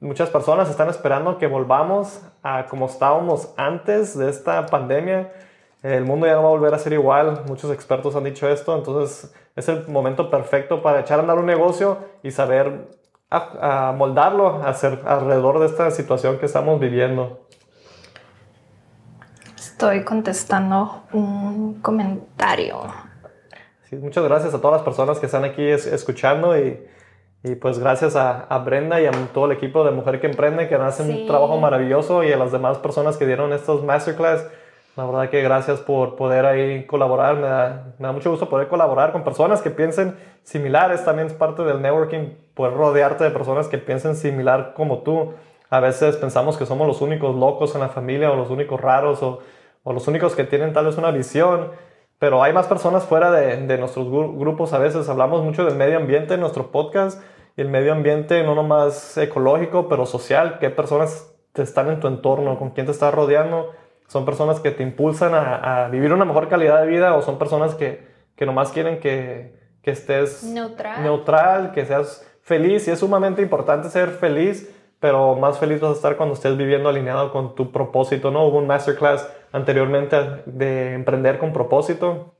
[0.00, 5.32] muchas personas están esperando que volvamos a como estábamos antes de esta pandemia.
[5.82, 8.76] El mundo ya no va a volver a ser igual, muchos expertos han dicho esto,
[8.76, 12.88] entonces es el momento perfecto para echar a andar un negocio y saber
[13.30, 17.46] a, moldarlo hacer, alrededor de esta situación que estamos viviendo.
[19.56, 23.05] Estoy contestando un comentario
[23.92, 26.80] muchas gracias a todas las personas que están aquí escuchando y,
[27.44, 30.68] y, pues gracias a, a, Brenda y a todo el equipo de Mujer que Emprende
[30.68, 34.46] que hacen un trabajo maravilloso y a las demás personas que dieron estos masterclass.
[34.96, 37.36] La verdad que gracias por poder ahí colaborar.
[37.36, 41.04] Me da, me da mucho gusto poder colaborar con personas que piensen similares.
[41.04, 45.34] También es parte del networking, poder rodearte de personas que piensen similar como tú.
[45.68, 49.22] A veces pensamos que somos los únicos locos en la familia o los únicos raros
[49.22, 49.40] o,
[49.84, 51.72] o los únicos que tienen tal vez una visión
[52.18, 54.72] pero hay más personas fuera de, de, nuestros grupos.
[54.72, 57.22] A veces hablamos mucho del medio ambiente en nuestro podcast
[57.56, 60.58] y el medio ambiente no nomás ecológico, pero social.
[60.58, 62.58] ¿Qué personas te están en tu entorno?
[62.58, 63.70] ¿Con quién te estás rodeando?
[64.06, 67.38] ¿Son personas que te impulsan a, a vivir una mejor calidad de vida o son
[67.38, 71.02] personas que, que nomás quieren que, que estés neutral.
[71.02, 72.86] neutral, que seas feliz?
[72.86, 74.72] Y es sumamente importante ser feliz
[75.06, 78.44] pero más feliz vas a estar cuando estés viviendo alineado con tu propósito, ¿no?
[78.44, 80.16] Hubo un masterclass anteriormente
[80.46, 82.34] de emprender con propósito.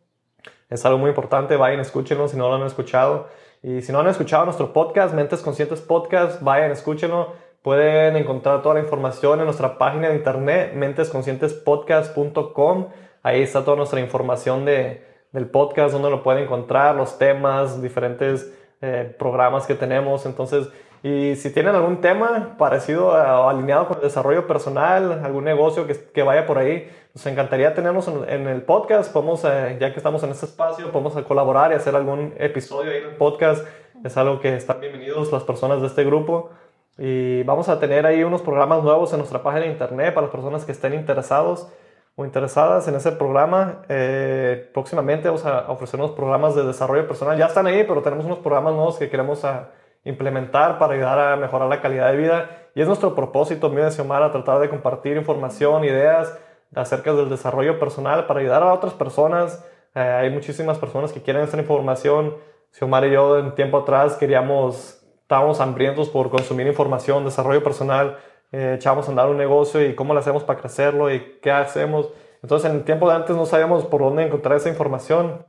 [0.68, 3.28] Es algo muy importante, vayan, escúchenlo si no lo han escuchado.
[3.62, 7.34] Y si no han escuchado nuestro podcast, Mentes Conscientes Podcast, vayan, escúchenlo.
[7.62, 12.88] Pueden encontrar toda la información en nuestra página de internet, mentesconscientespodcast.com.
[13.22, 18.52] Ahí está toda nuestra información de, del podcast, donde lo pueden encontrar, los temas, diferentes
[18.82, 20.26] eh, programas que tenemos.
[20.26, 20.68] Entonces,
[21.06, 25.94] y si tienen algún tema parecido o alineado con el desarrollo personal, algún negocio que,
[25.94, 29.12] que vaya por ahí, nos encantaría tenernos en, el podcast.
[29.12, 32.98] Podemos, eh, ya que estamos en este espacio, podemos colaborar y hacer algún episodio ahí
[32.98, 33.64] en el podcast.
[34.02, 36.50] Es algo que están bienvenidos las personas de este grupo.
[36.98, 40.34] Y vamos a tener ahí unos programas nuevos en nuestra página de internet para las
[40.34, 41.68] personas que estén interesados
[42.16, 43.82] o interesadas en ese programa.
[43.88, 47.38] Eh, próximamente vamos a ofrecer unos programas de desarrollo personal.
[47.38, 49.68] Ya están ahí, pero tenemos unos programas nuevos que queremos a,
[50.06, 52.50] implementar para ayudar a mejorar la calidad de vida.
[52.74, 56.38] Y es nuestro propósito, mío de Xiomara, tratar de compartir información, ideas
[56.74, 59.64] acerca del desarrollo personal para ayudar a otras personas.
[59.94, 62.36] Eh, hay muchísimas personas que quieren esta información.
[62.70, 68.16] Xiomara y yo, en tiempo atrás, queríamos, estábamos hambrientos por consumir información, desarrollo personal.
[68.52, 72.10] Eh, echábamos a andar un negocio y cómo lo hacemos para crecerlo y qué hacemos.
[72.42, 75.44] Entonces, en el tiempo de antes no sabíamos por dónde encontrar esa información.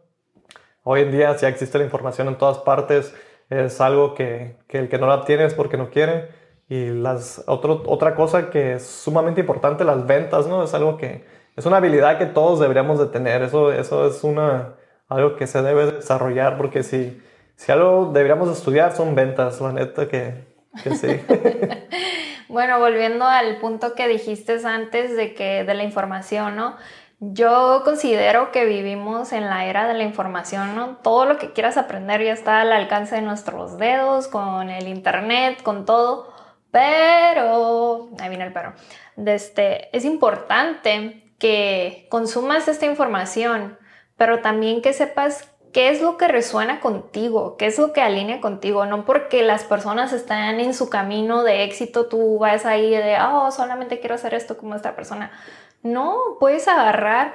[0.81, 3.13] Hoy en día ya existe la información en todas partes
[3.49, 6.29] es algo que, que, el que no la tiene es porque no quiere.
[6.69, 10.63] Y las, otro, otra cosa que es sumamente importante, las ventas, ¿no?
[10.63, 11.23] Es algo que
[11.55, 13.41] es una habilidad que todos deberíamos de tener.
[13.41, 14.75] Eso, eso es una,
[15.07, 17.21] algo que se debe desarrollar porque si,
[17.55, 20.45] si algo deberíamos estudiar son ventas, la neta que,
[20.83, 21.07] que sí.
[22.49, 26.75] bueno, volviendo al punto que dijiste antes de que de la información, ¿no?
[27.19, 30.97] Yo considero que vivimos en la era de la información, ¿no?
[30.97, 35.63] Todo lo que quieras aprender ya está al alcance de nuestros dedos, con el internet,
[35.63, 36.31] con todo.
[36.69, 38.73] Pero, ahí viene el pero.
[39.25, 43.79] Este, es importante que consumas esta información,
[44.15, 48.41] pero también que sepas qué es lo que resuena contigo, qué es lo que alinea
[48.41, 53.17] contigo, no porque las personas están en su camino de éxito, tú vas ahí de,
[53.19, 55.31] oh, solamente quiero hacer esto como esta persona.
[55.83, 57.33] No, puedes agarrar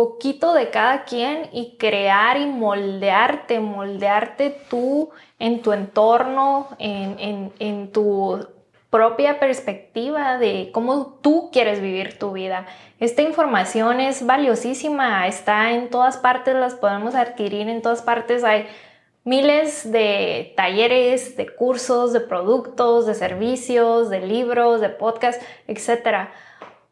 [0.00, 8.46] poquito de cada quien y crear y moldearte, moldearte tú en tu entorno, en, tu
[8.88, 12.64] propia perspectiva de cómo tú quieres vivir tu vida.
[12.98, 18.42] Esta información es valiosísima, está en todas partes, las podemos adquirir en todas partes.
[18.42, 18.68] Hay
[19.24, 26.32] miles de talleres, de cursos, de productos, de servicios, de libros, de podcasts, etcétera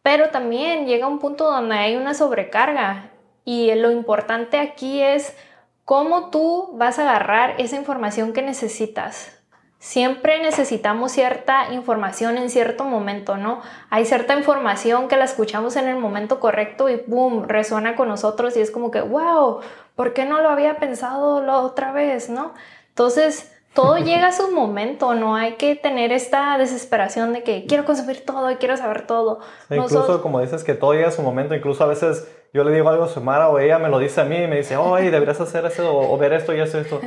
[0.08, 3.10] pero también llega un punto donde hay una sobrecarga
[3.44, 5.36] y lo importante aquí es
[5.84, 9.38] cómo tú vas a agarrar esa información que necesitas.
[9.78, 13.60] Siempre necesitamos cierta información en cierto momento, ¿no?
[13.90, 18.56] Hay cierta información que la escuchamos en el momento correcto y boom, resuena con nosotros
[18.56, 19.60] y es como que, wow,
[19.94, 22.54] ¿por qué no lo había pensado la otra vez, ¿no?
[22.88, 27.84] Entonces, todo llega a su momento, no hay que tener esta desesperación de que quiero
[27.84, 29.40] consumir todo y quiero saber todo.
[29.70, 32.88] incluso como dices que todo llega a su momento, incluso a veces yo le digo
[32.88, 35.40] algo a Sumara o ella me lo dice a mí y me dice, oye, deberías
[35.40, 37.00] hacer eso o, ver esto y eso esto.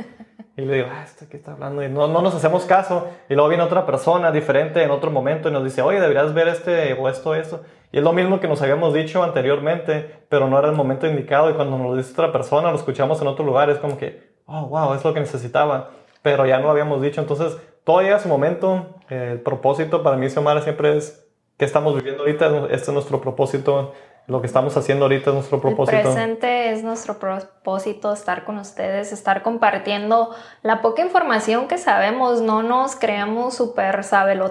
[0.54, 1.82] Y le digo, ah, ¿este qué está hablando?
[1.82, 3.08] Y no, no nos hacemos caso.
[3.30, 6.48] Y luego viene otra persona diferente en otro momento y nos dice, oye, deberías ver
[6.48, 7.62] este o esto, esto.
[7.90, 11.50] Y es lo mismo que nos habíamos dicho anteriormente, pero no era el momento indicado.
[11.50, 14.34] Y cuando nos lo dice otra persona, lo escuchamos en otro lugar, es como que,
[14.44, 15.90] oh, wow, es lo que necesitaba
[16.22, 17.20] pero ya no lo habíamos dicho.
[17.20, 18.86] Entonces, todo llega a su momento.
[19.08, 21.26] el propósito para mí, Xiomara, siempre es
[21.58, 22.66] que estamos viviendo ahorita.
[22.70, 23.92] Este es nuestro propósito.
[24.28, 25.96] Lo que estamos haciendo ahorita es nuestro propósito.
[25.96, 30.30] El presente es nuestro propósito, estar con ustedes, estar compartiendo
[30.62, 32.40] la poca información que sabemos.
[32.40, 34.00] No nos creamos súper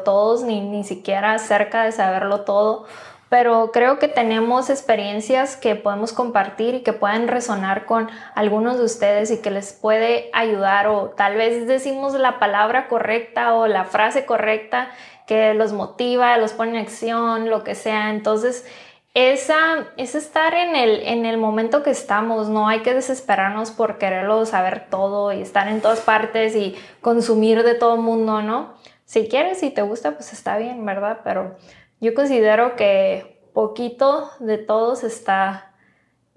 [0.03, 2.85] todos ni, ni siquiera cerca de saberlo todo
[3.31, 8.83] pero creo que tenemos experiencias que podemos compartir y que pueden resonar con algunos de
[8.83, 13.85] ustedes y que les puede ayudar o tal vez decimos la palabra correcta o la
[13.85, 14.91] frase correcta
[15.27, 18.09] que los motiva, los pone en acción, lo que sea.
[18.09, 18.65] Entonces,
[19.13, 23.97] esa es estar en el, en el momento que estamos, no hay que desesperarnos por
[23.97, 28.73] quererlo saber todo y estar en todas partes y consumir de todo el mundo, ¿no?
[29.05, 31.19] Si quieres, y te gusta, pues está bien, ¿verdad?
[31.23, 31.55] Pero
[32.01, 35.71] yo considero que poquito de todos está,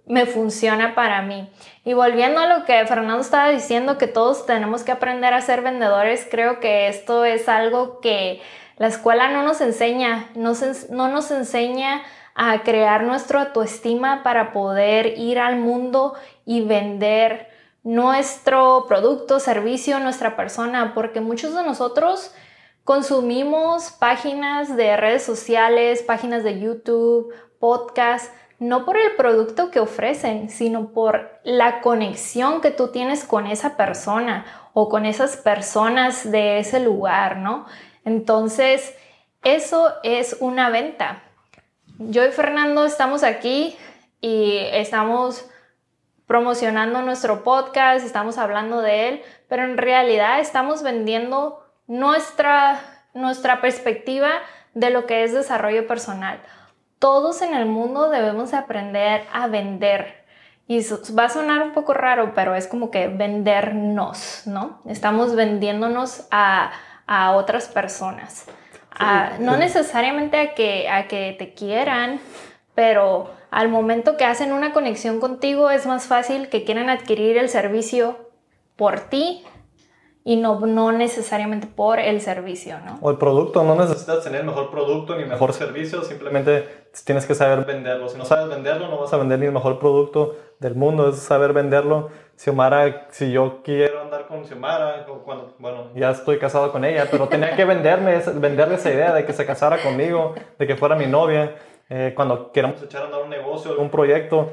[0.07, 1.51] me funciona para mí.
[1.85, 5.63] Y volviendo a lo que Fernando estaba diciendo, que todos tenemos que aprender a ser
[5.63, 8.43] vendedores, creo que esto es algo que
[8.77, 10.53] la escuela no nos enseña, no,
[10.91, 12.03] no nos enseña
[12.35, 16.15] a crear nuestra autoestima para poder ir al mundo
[16.45, 17.49] y vender
[17.85, 22.35] nuestro producto, servicio, nuestra persona, porque muchos de nosotros
[22.85, 30.51] Consumimos páginas de redes sociales, páginas de YouTube, podcasts, no por el producto que ofrecen,
[30.51, 36.59] sino por la conexión que tú tienes con esa persona o con esas personas de
[36.59, 37.65] ese lugar, ¿no?
[38.05, 38.95] Entonces,
[39.43, 41.23] eso es una venta.
[41.99, 43.79] Yo y Fernando estamos aquí
[44.21, 45.49] y estamos
[46.27, 52.81] promocionando nuestro podcast, estamos hablando de él, pero en realidad estamos vendiendo nuestra,
[53.15, 54.31] nuestra perspectiva
[54.75, 56.41] de lo que es desarrollo personal.
[56.99, 60.25] Todos en el mundo debemos aprender a vender.
[60.67, 60.81] Y
[61.17, 64.81] va a sonar un poco raro, pero es como que vendernos, ¿no?
[64.87, 66.73] Estamos vendiéndonos a,
[67.07, 68.47] a otras personas.
[69.41, 72.21] no necesariamente a que, a que te quieran,
[72.75, 77.49] pero al momento que hacen una conexión contigo es más fácil que quieran adquirir el
[77.49, 78.31] servicio
[78.77, 79.45] por ti
[80.27, 82.99] y no, no necesariamente por el servicio, ¿no?
[83.03, 87.35] O el producto, no necesitas tener el mejor producto ni mejor servicio, simplemente tienes que
[87.35, 88.09] saber venderlo.
[88.09, 91.19] Si no sabes venderlo, no vas a vender ni el mejor producto del mundo, es
[91.19, 92.09] saber venderlo.
[92.37, 97.29] Xiomara, si yo quiero andar con Xiomara, cuando, bueno, ya estoy casado con ella, pero
[97.29, 101.07] tenía que venderme, venderle esa idea de que se casara conmigo, de que fuera mi
[101.07, 101.55] novia.
[101.91, 104.51] Eh, cuando queremos echar a andar un negocio, algún proyecto,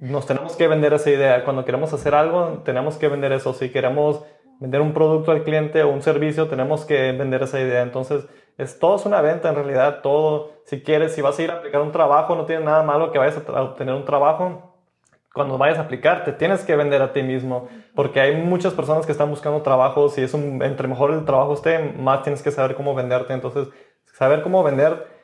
[0.00, 1.44] nos tenemos que vender esa idea.
[1.44, 3.52] Cuando queremos hacer algo, tenemos que vender eso.
[3.52, 4.22] Si queremos
[4.60, 7.82] vender un producto al cliente o un servicio, tenemos que vender esa idea.
[7.82, 10.52] Entonces, es, todo es una venta en realidad, todo.
[10.64, 13.18] Si quieres, si vas a ir a aplicar un trabajo, no tiene nada malo que
[13.18, 14.74] vayas a obtener un trabajo.
[15.32, 19.06] Cuando vayas a aplicar, te tienes que vender a ti mismo, porque hay muchas personas
[19.06, 20.08] que están buscando trabajo.
[20.08, 23.32] Si es un, entre mejor el trabajo esté, más tienes que saber cómo venderte.
[23.32, 23.68] Entonces,
[24.14, 25.18] saber cómo vender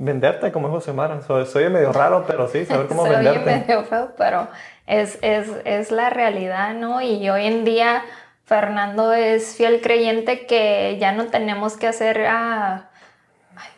[0.00, 1.20] venderte como José Mara.
[1.20, 3.44] Soy, soy, medio raro, pero sí, saber cómo soy venderte.
[3.44, 4.48] medio feo, pero
[4.86, 7.02] es, es, es, la realidad, ¿no?
[7.02, 8.02] Y hoy en día
[8.50, 12.90] Fernando es fiel creyente que ya no tenemos que hacer a...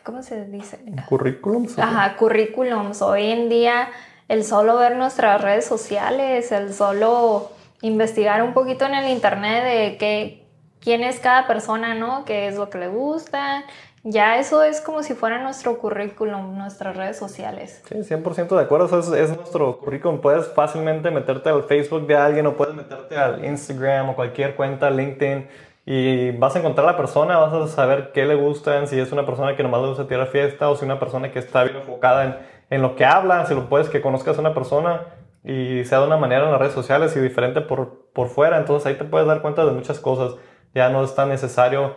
[0.01, 0.79] ¿Cómo se dice?
[1.07, 1.77] Currículums.
[1.77, 3.03] Ajá, currículums.
[3.03, 3.89] Hoy en día
[4.27, 7.51] el solo ver nuestras redes sociales, el solo
[7.81, 10.47] investigar un poquito en el internet de qué,
[10.79, 12.25] quién es cada persona, ¿no?
[12.25, 13.65] ¿Qué es lo que le gusta?
[14.03, 17.81] Ya eso es como si fuera nuestro currículum, nuestras redes sociales.
[17.87, 20.19] Sí, 100% de acuerdo, eso es, nuestro currículum.
[20.19, 24.89] Puedes fácilmente meterte al Facebook de alguien o puedes meterte al Instagram o cualquier cuenta,
[24.89, 25.47] LinkedIn,
[25.85, 29.11] y vas a encontrar a la persona, vas a saber qué le gustan, si es
[29.11, 31.63] una persona que nomás le gusta tirar fiesta o si es una persona que está
[31.63, 32.37] bien enfocada en,
[32.69, 35.01] en lo que habla, si lo puedes que conozcas a una persona
[35.43, 38.87] y sea de una manera en las redes sociales y diferente por, por fuera, entonces
[38.87, 40.37] ahí te puedes dar cuenta de muchas cosas.
[40.73, 41.95] Ya no es tan necesario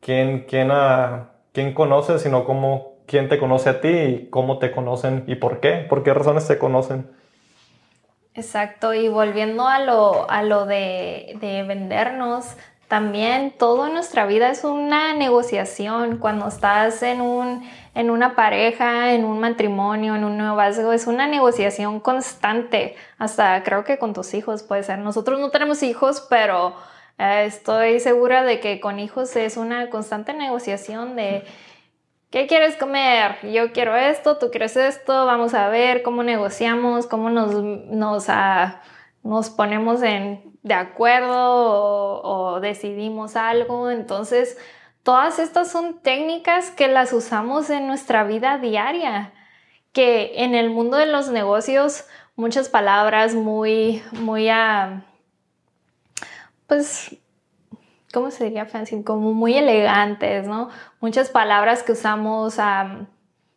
[0.00, 4.70] quién, quién, a quién conoces, sino cómo, quién te conoce a ti y cómo te
[4.70, 7.10] conocen y por qué, por qué razones te conocen.
[8.32, 12.54] Exacto, y volviendo a lo, a lo de, de vendernos,
[12.86, 16.18] también todo nuestra vida es una negociación.
[16.18, 21.26] Cuando estás en, un, en una pareja, en un matrimonio, en un noviazgo, es una
[21.26, 22.94] negociación constante.
[23.18, 25.00] Hasta creo que con tus hijos puede ser.
[25.00, 26.74] Nosotros no tenemos hijos, pero
[27.18, 31.44] eh, estoy segura de que con hijos es una constante negociación de
[32.30, 33.38] ¿qué quieres comer?
[33.50, 38.82] Yo quiero esto, tú quieres esto, vamos a ver cómo negociamos, cómo nos, nos, ah,
[39.22, 43.90] nos ponemos en, de acuerdo o, decidimos algo.
[43.90, 44.58] Entonces,
[45.02, 49.32] todas estas son técnicas que las usamos en nuestra vida diaria,
[49.92, 52.06] que en el mundo de los negocios
[52.36, 54.50] muchas palabras muy, muy...
[54.50, 55.02] Uh,
[56.68, 57.16] pues,
[58.12, 59.02] ¿cómo se diría fancy?
[59.02, 60.68] Como muy elegantes, ¿no?
[61.00, 62.56] Muchas palabras que usamos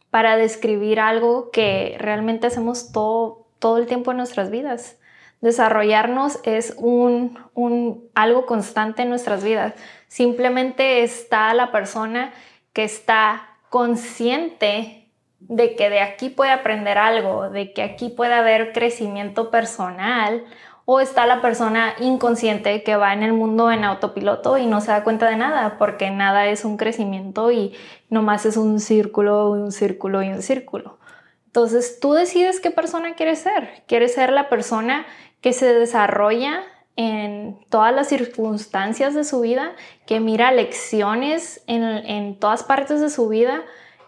[0.09, 4.97] para describir algo que realmente hacemos todo, todo el tiempo en nuestras vidas.
[5.41, 9.73] Desarrollarnos es un, un, algo constante en nuestras vidas.
[10.07, 12.31] Simplemente está la persona
[12.73, 15.09] que está consciente
[15.39, 20.45] de que de aquí puede aprender algo, de que aquí puede haber crecimiento personal
[20.85, 24.91] o está la persona inconsciente que va en el mundo en autopiloto y no se
[24.91, 27.73] da cuenta de nada, porque nada es un crecimiento y
[28.09, 30.97] nomás es un círculo, un círculo y un círculo.
[31.45, 33.83] Entonces tú decides qué persona quieres ser.
[33.85, 35.05] ¿Quieres ser la persona
[35.41, 36.63] que se desarrolla
[36.95, 39.73] en todas las circunstancias de su vida,
[40.05, 43.63] que mira lecciones en, todas partes de su vida,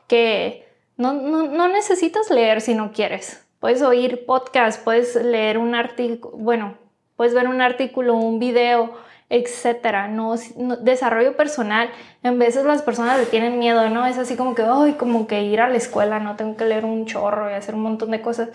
[0.07, 0.67] que
[0.97, 6.73] no, no necesitas leer si no quieres puedes oír podcast, puedes leer un artículo, bueno,
[7.15, 8.91] puedes ver un artículo, un video,
[9.29, 10.09] etcétera.
[10.09, 10.35] No,
[10.81, 11.89] desarrollo personal,
[12.23, 14.05] en veces las personas le tienen miedo, ¿no?
[14.05, 16.83] Es así como que, ay, como que ir a la escuela, no tengo que leer
[16.83, 18.49] un chorro y hacer un montón de cosas.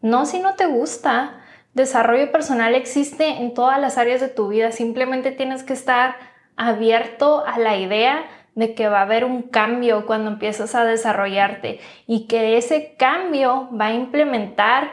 [0.00, 1.42] No, si no te gusta.
[1.74, 6.16] Desarrollo personal existe en todas las áreas de tu vida, simplemente tienes que estar
[6.56, 11.80] abierto a la idea de que va a haber un cambio cuando empiezas a desarrollarte
[12.06, 14.92] y que ese cambio va a implementar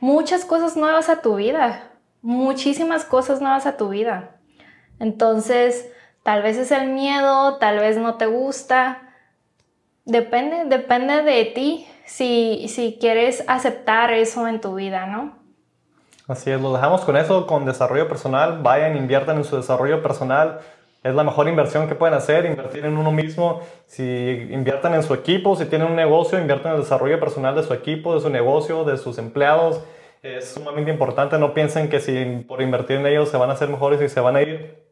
[0.00, 1.90] muchas cosas nuevas a tu vida,
[2.22, 4.36] muchísimas cosas nuevas a tu vida.
[4.98, 5.90] Entonces,
[6.22, 9.14] tal vez es el miedo, tal vez no te gusta,
[10.04, 15.38] depende, depende de ti si, si quieres aceptar eso en tu vida, ¿no?
[16.28, 18.60] Así es, lo dejamos con eso, con desarrollo personal.
[18.62, 20.60] Vayan, inviertan en su desarrollo personal.
[21.02, 23.62] Es la mejor inversión que pueden hacer, invertir en uno mismo.
[23.86, 27.62] Si inviertan en su equipo, si tienen un negocio, inviertan en el desarrollo personal de
[27.62, 29.82] su equipo, de su negocio, de sus empleados.
[30.22, 31.38] Es sumamente importante.
[31.38, 34.20] No piensen que si por invertir en ellos se van a hacer mejores y se
[34.20, 34.84] van a ir.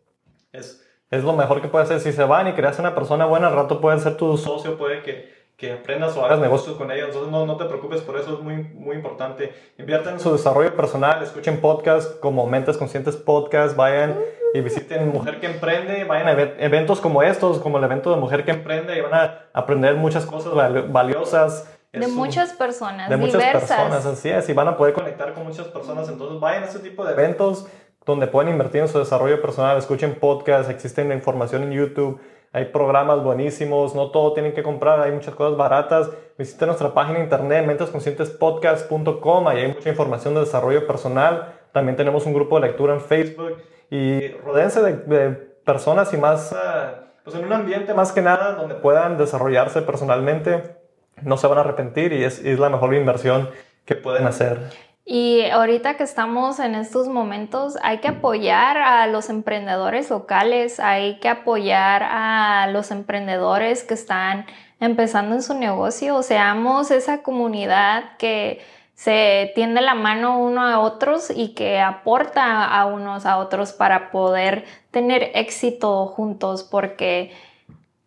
[0.50, 2.00] Es, es lo mejor que puede hacer.
[2.00, 5.02] Si se van y creas una persona buena, al rato puede ser tu socio, puede
[5.02, 7.09] que, que aprendas o hagas negocios con ellos.
[7.09, 9.52] Entonces no, no te preocupes por eso, es muy, muy importante.
[9.76, 14.16] Inviertan en su desarrollo personal, escuchen podcasts como Mentes Conscientes Podcast, vayan
[14.55, 18.44] y visiten Mujer que Emprende, vayan a eventos como estos, como el evento de Mujer
[18.44, 20.53] que Emprende, y van a aprender muchas cosas
[20.90, 21.74] valiosas.
[21.92, 25.68] De muchas personas, de muchas personas, así es, y van a poder conectar con muchas
[25.68, 26.09] personas.
[26.09, 27.66] Entonces vayan a ese tipo de eventos
[28.05, 32.20] donde pueden invertir en su desarrollo personal, escuchen podcasts, existen información en YouTube,
[32.53, 36.11] hay programas buenísimos, no todo tienen que comprar, hay muchas cosas baratas.
[36.38, 41.55] Visiten nuestra página de internet mentesconscientespodcast.com, ahí hay mucha información de desarrollo personal.
[41.72, 43.59] También tenemos un grupo de lectura en Facebook
[43.91, 48.74] y rodense de, personas y más, ah, pues en un ambiente más que nada donde
[48.74, 50.76] puedan desarrollarse personalmente.
[51.22, 53.51] No se van a arrepentir y es, es la mejor inversión
[53.84, 54.59] que pueden hacer.
[55.05, 61.18] Y ahorita que estamos en estos momentos, hay que apoyar a los emprendedores locales, hay
[61.18, 64.45] que apoyar a los emprendedores que están
[64.80, 68.61] empezando en su negocio, seamos esa comunidad que
[68.99, 74.11] se tiende la mano uno a otros y que aporta a unos a otros para
[74.11, 77.30] poder tener éxito juntos, porque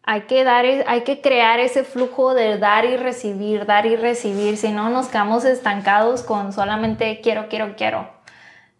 [0.03, 4.57] hay que dar, hay que crear ese flujo de dar y recibir, dar y recibir,
[4.57, 8.09] si no nos quedamos estancados con solamente quiero, quiero, quiero.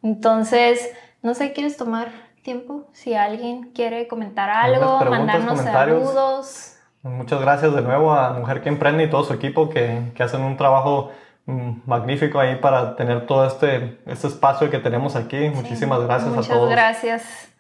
[0.03, 0.91] Entonces,
[1.22, 2.09] no sé, ¿quieres tomar
[2.43, 2.89] tiempo?
[2.91, 6.76] Si alguien quiere comentar algo, mandarnos saludos.
[7.03, 10.41] Muchas gracias de nuevo a Mujer que Emprende y todo su equipo que, que hacen
[10.41, 11.12] un trabajo
[11.46, 15.50] magnífico ahí para tener todo este, este espacio que tenemos aquí.
[15.50, 16.48] Muchísimas gracias a todos.
[16.50, 17.52] Muchas gracias.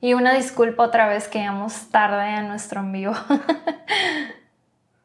[0.00, 3.12] Y una disculpa otra vez que llegamos tarde a nuestro envío.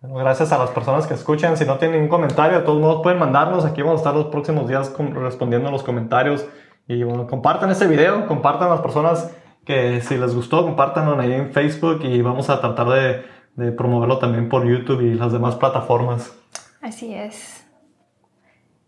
[0.01, 1.57] Gracias a las personas que escuchan.
[1.57, 3.65] Si no tienen ningún comentario, de todos modos pueden mandarnos.
[3.65, 6.45] Aquí vamos a estar los próximos días respondiendo a los comentarios.
[6.87, 11.33] Y bueno, compartan este video, compartan a las personas que si les gustó, compartanlo ahí
[11.33, 13.25] en Facebook y vamos a tratar de,
[13.55, 16.37] de promoverlo también por YouTube y las demás plataformas.
[16.81, 17.64] Así es.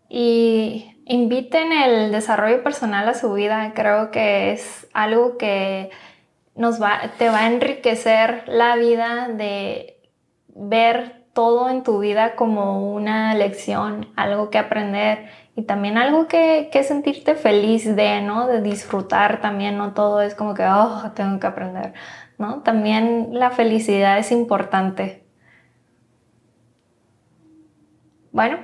[0.08, 3.72] Y inviten el desarrollo personal a su vida.
[3.74, 5.90] Creo que es algo que
[6.54, 10.00] nos va, te va a enriquecer la vida de
[10.48, 16.68] ver todo en tu vida como una lección, algo que aprender y también algo que,
[16.72, 18.48] que sentirte feliz de, ¿no?
[18.48, 21.94] De disfrutar también, no todo es como que, oh, tengo que aprender,
[22.38, 22.62] ¿no?
[22.62, 25.24] También la felicidad es importante.
[28.32, 28.58] Bueno,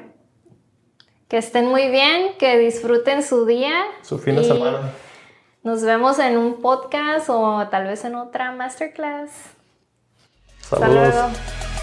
[1.35, 3.75] que estén muy bien, que disfruten su día.
[4.03, 4.93] Su fin de semana.
[5.65, 9.31] Nos vemos en un podcast o tal vez en otra masterclass.
[10.61, 11.74] Saludos.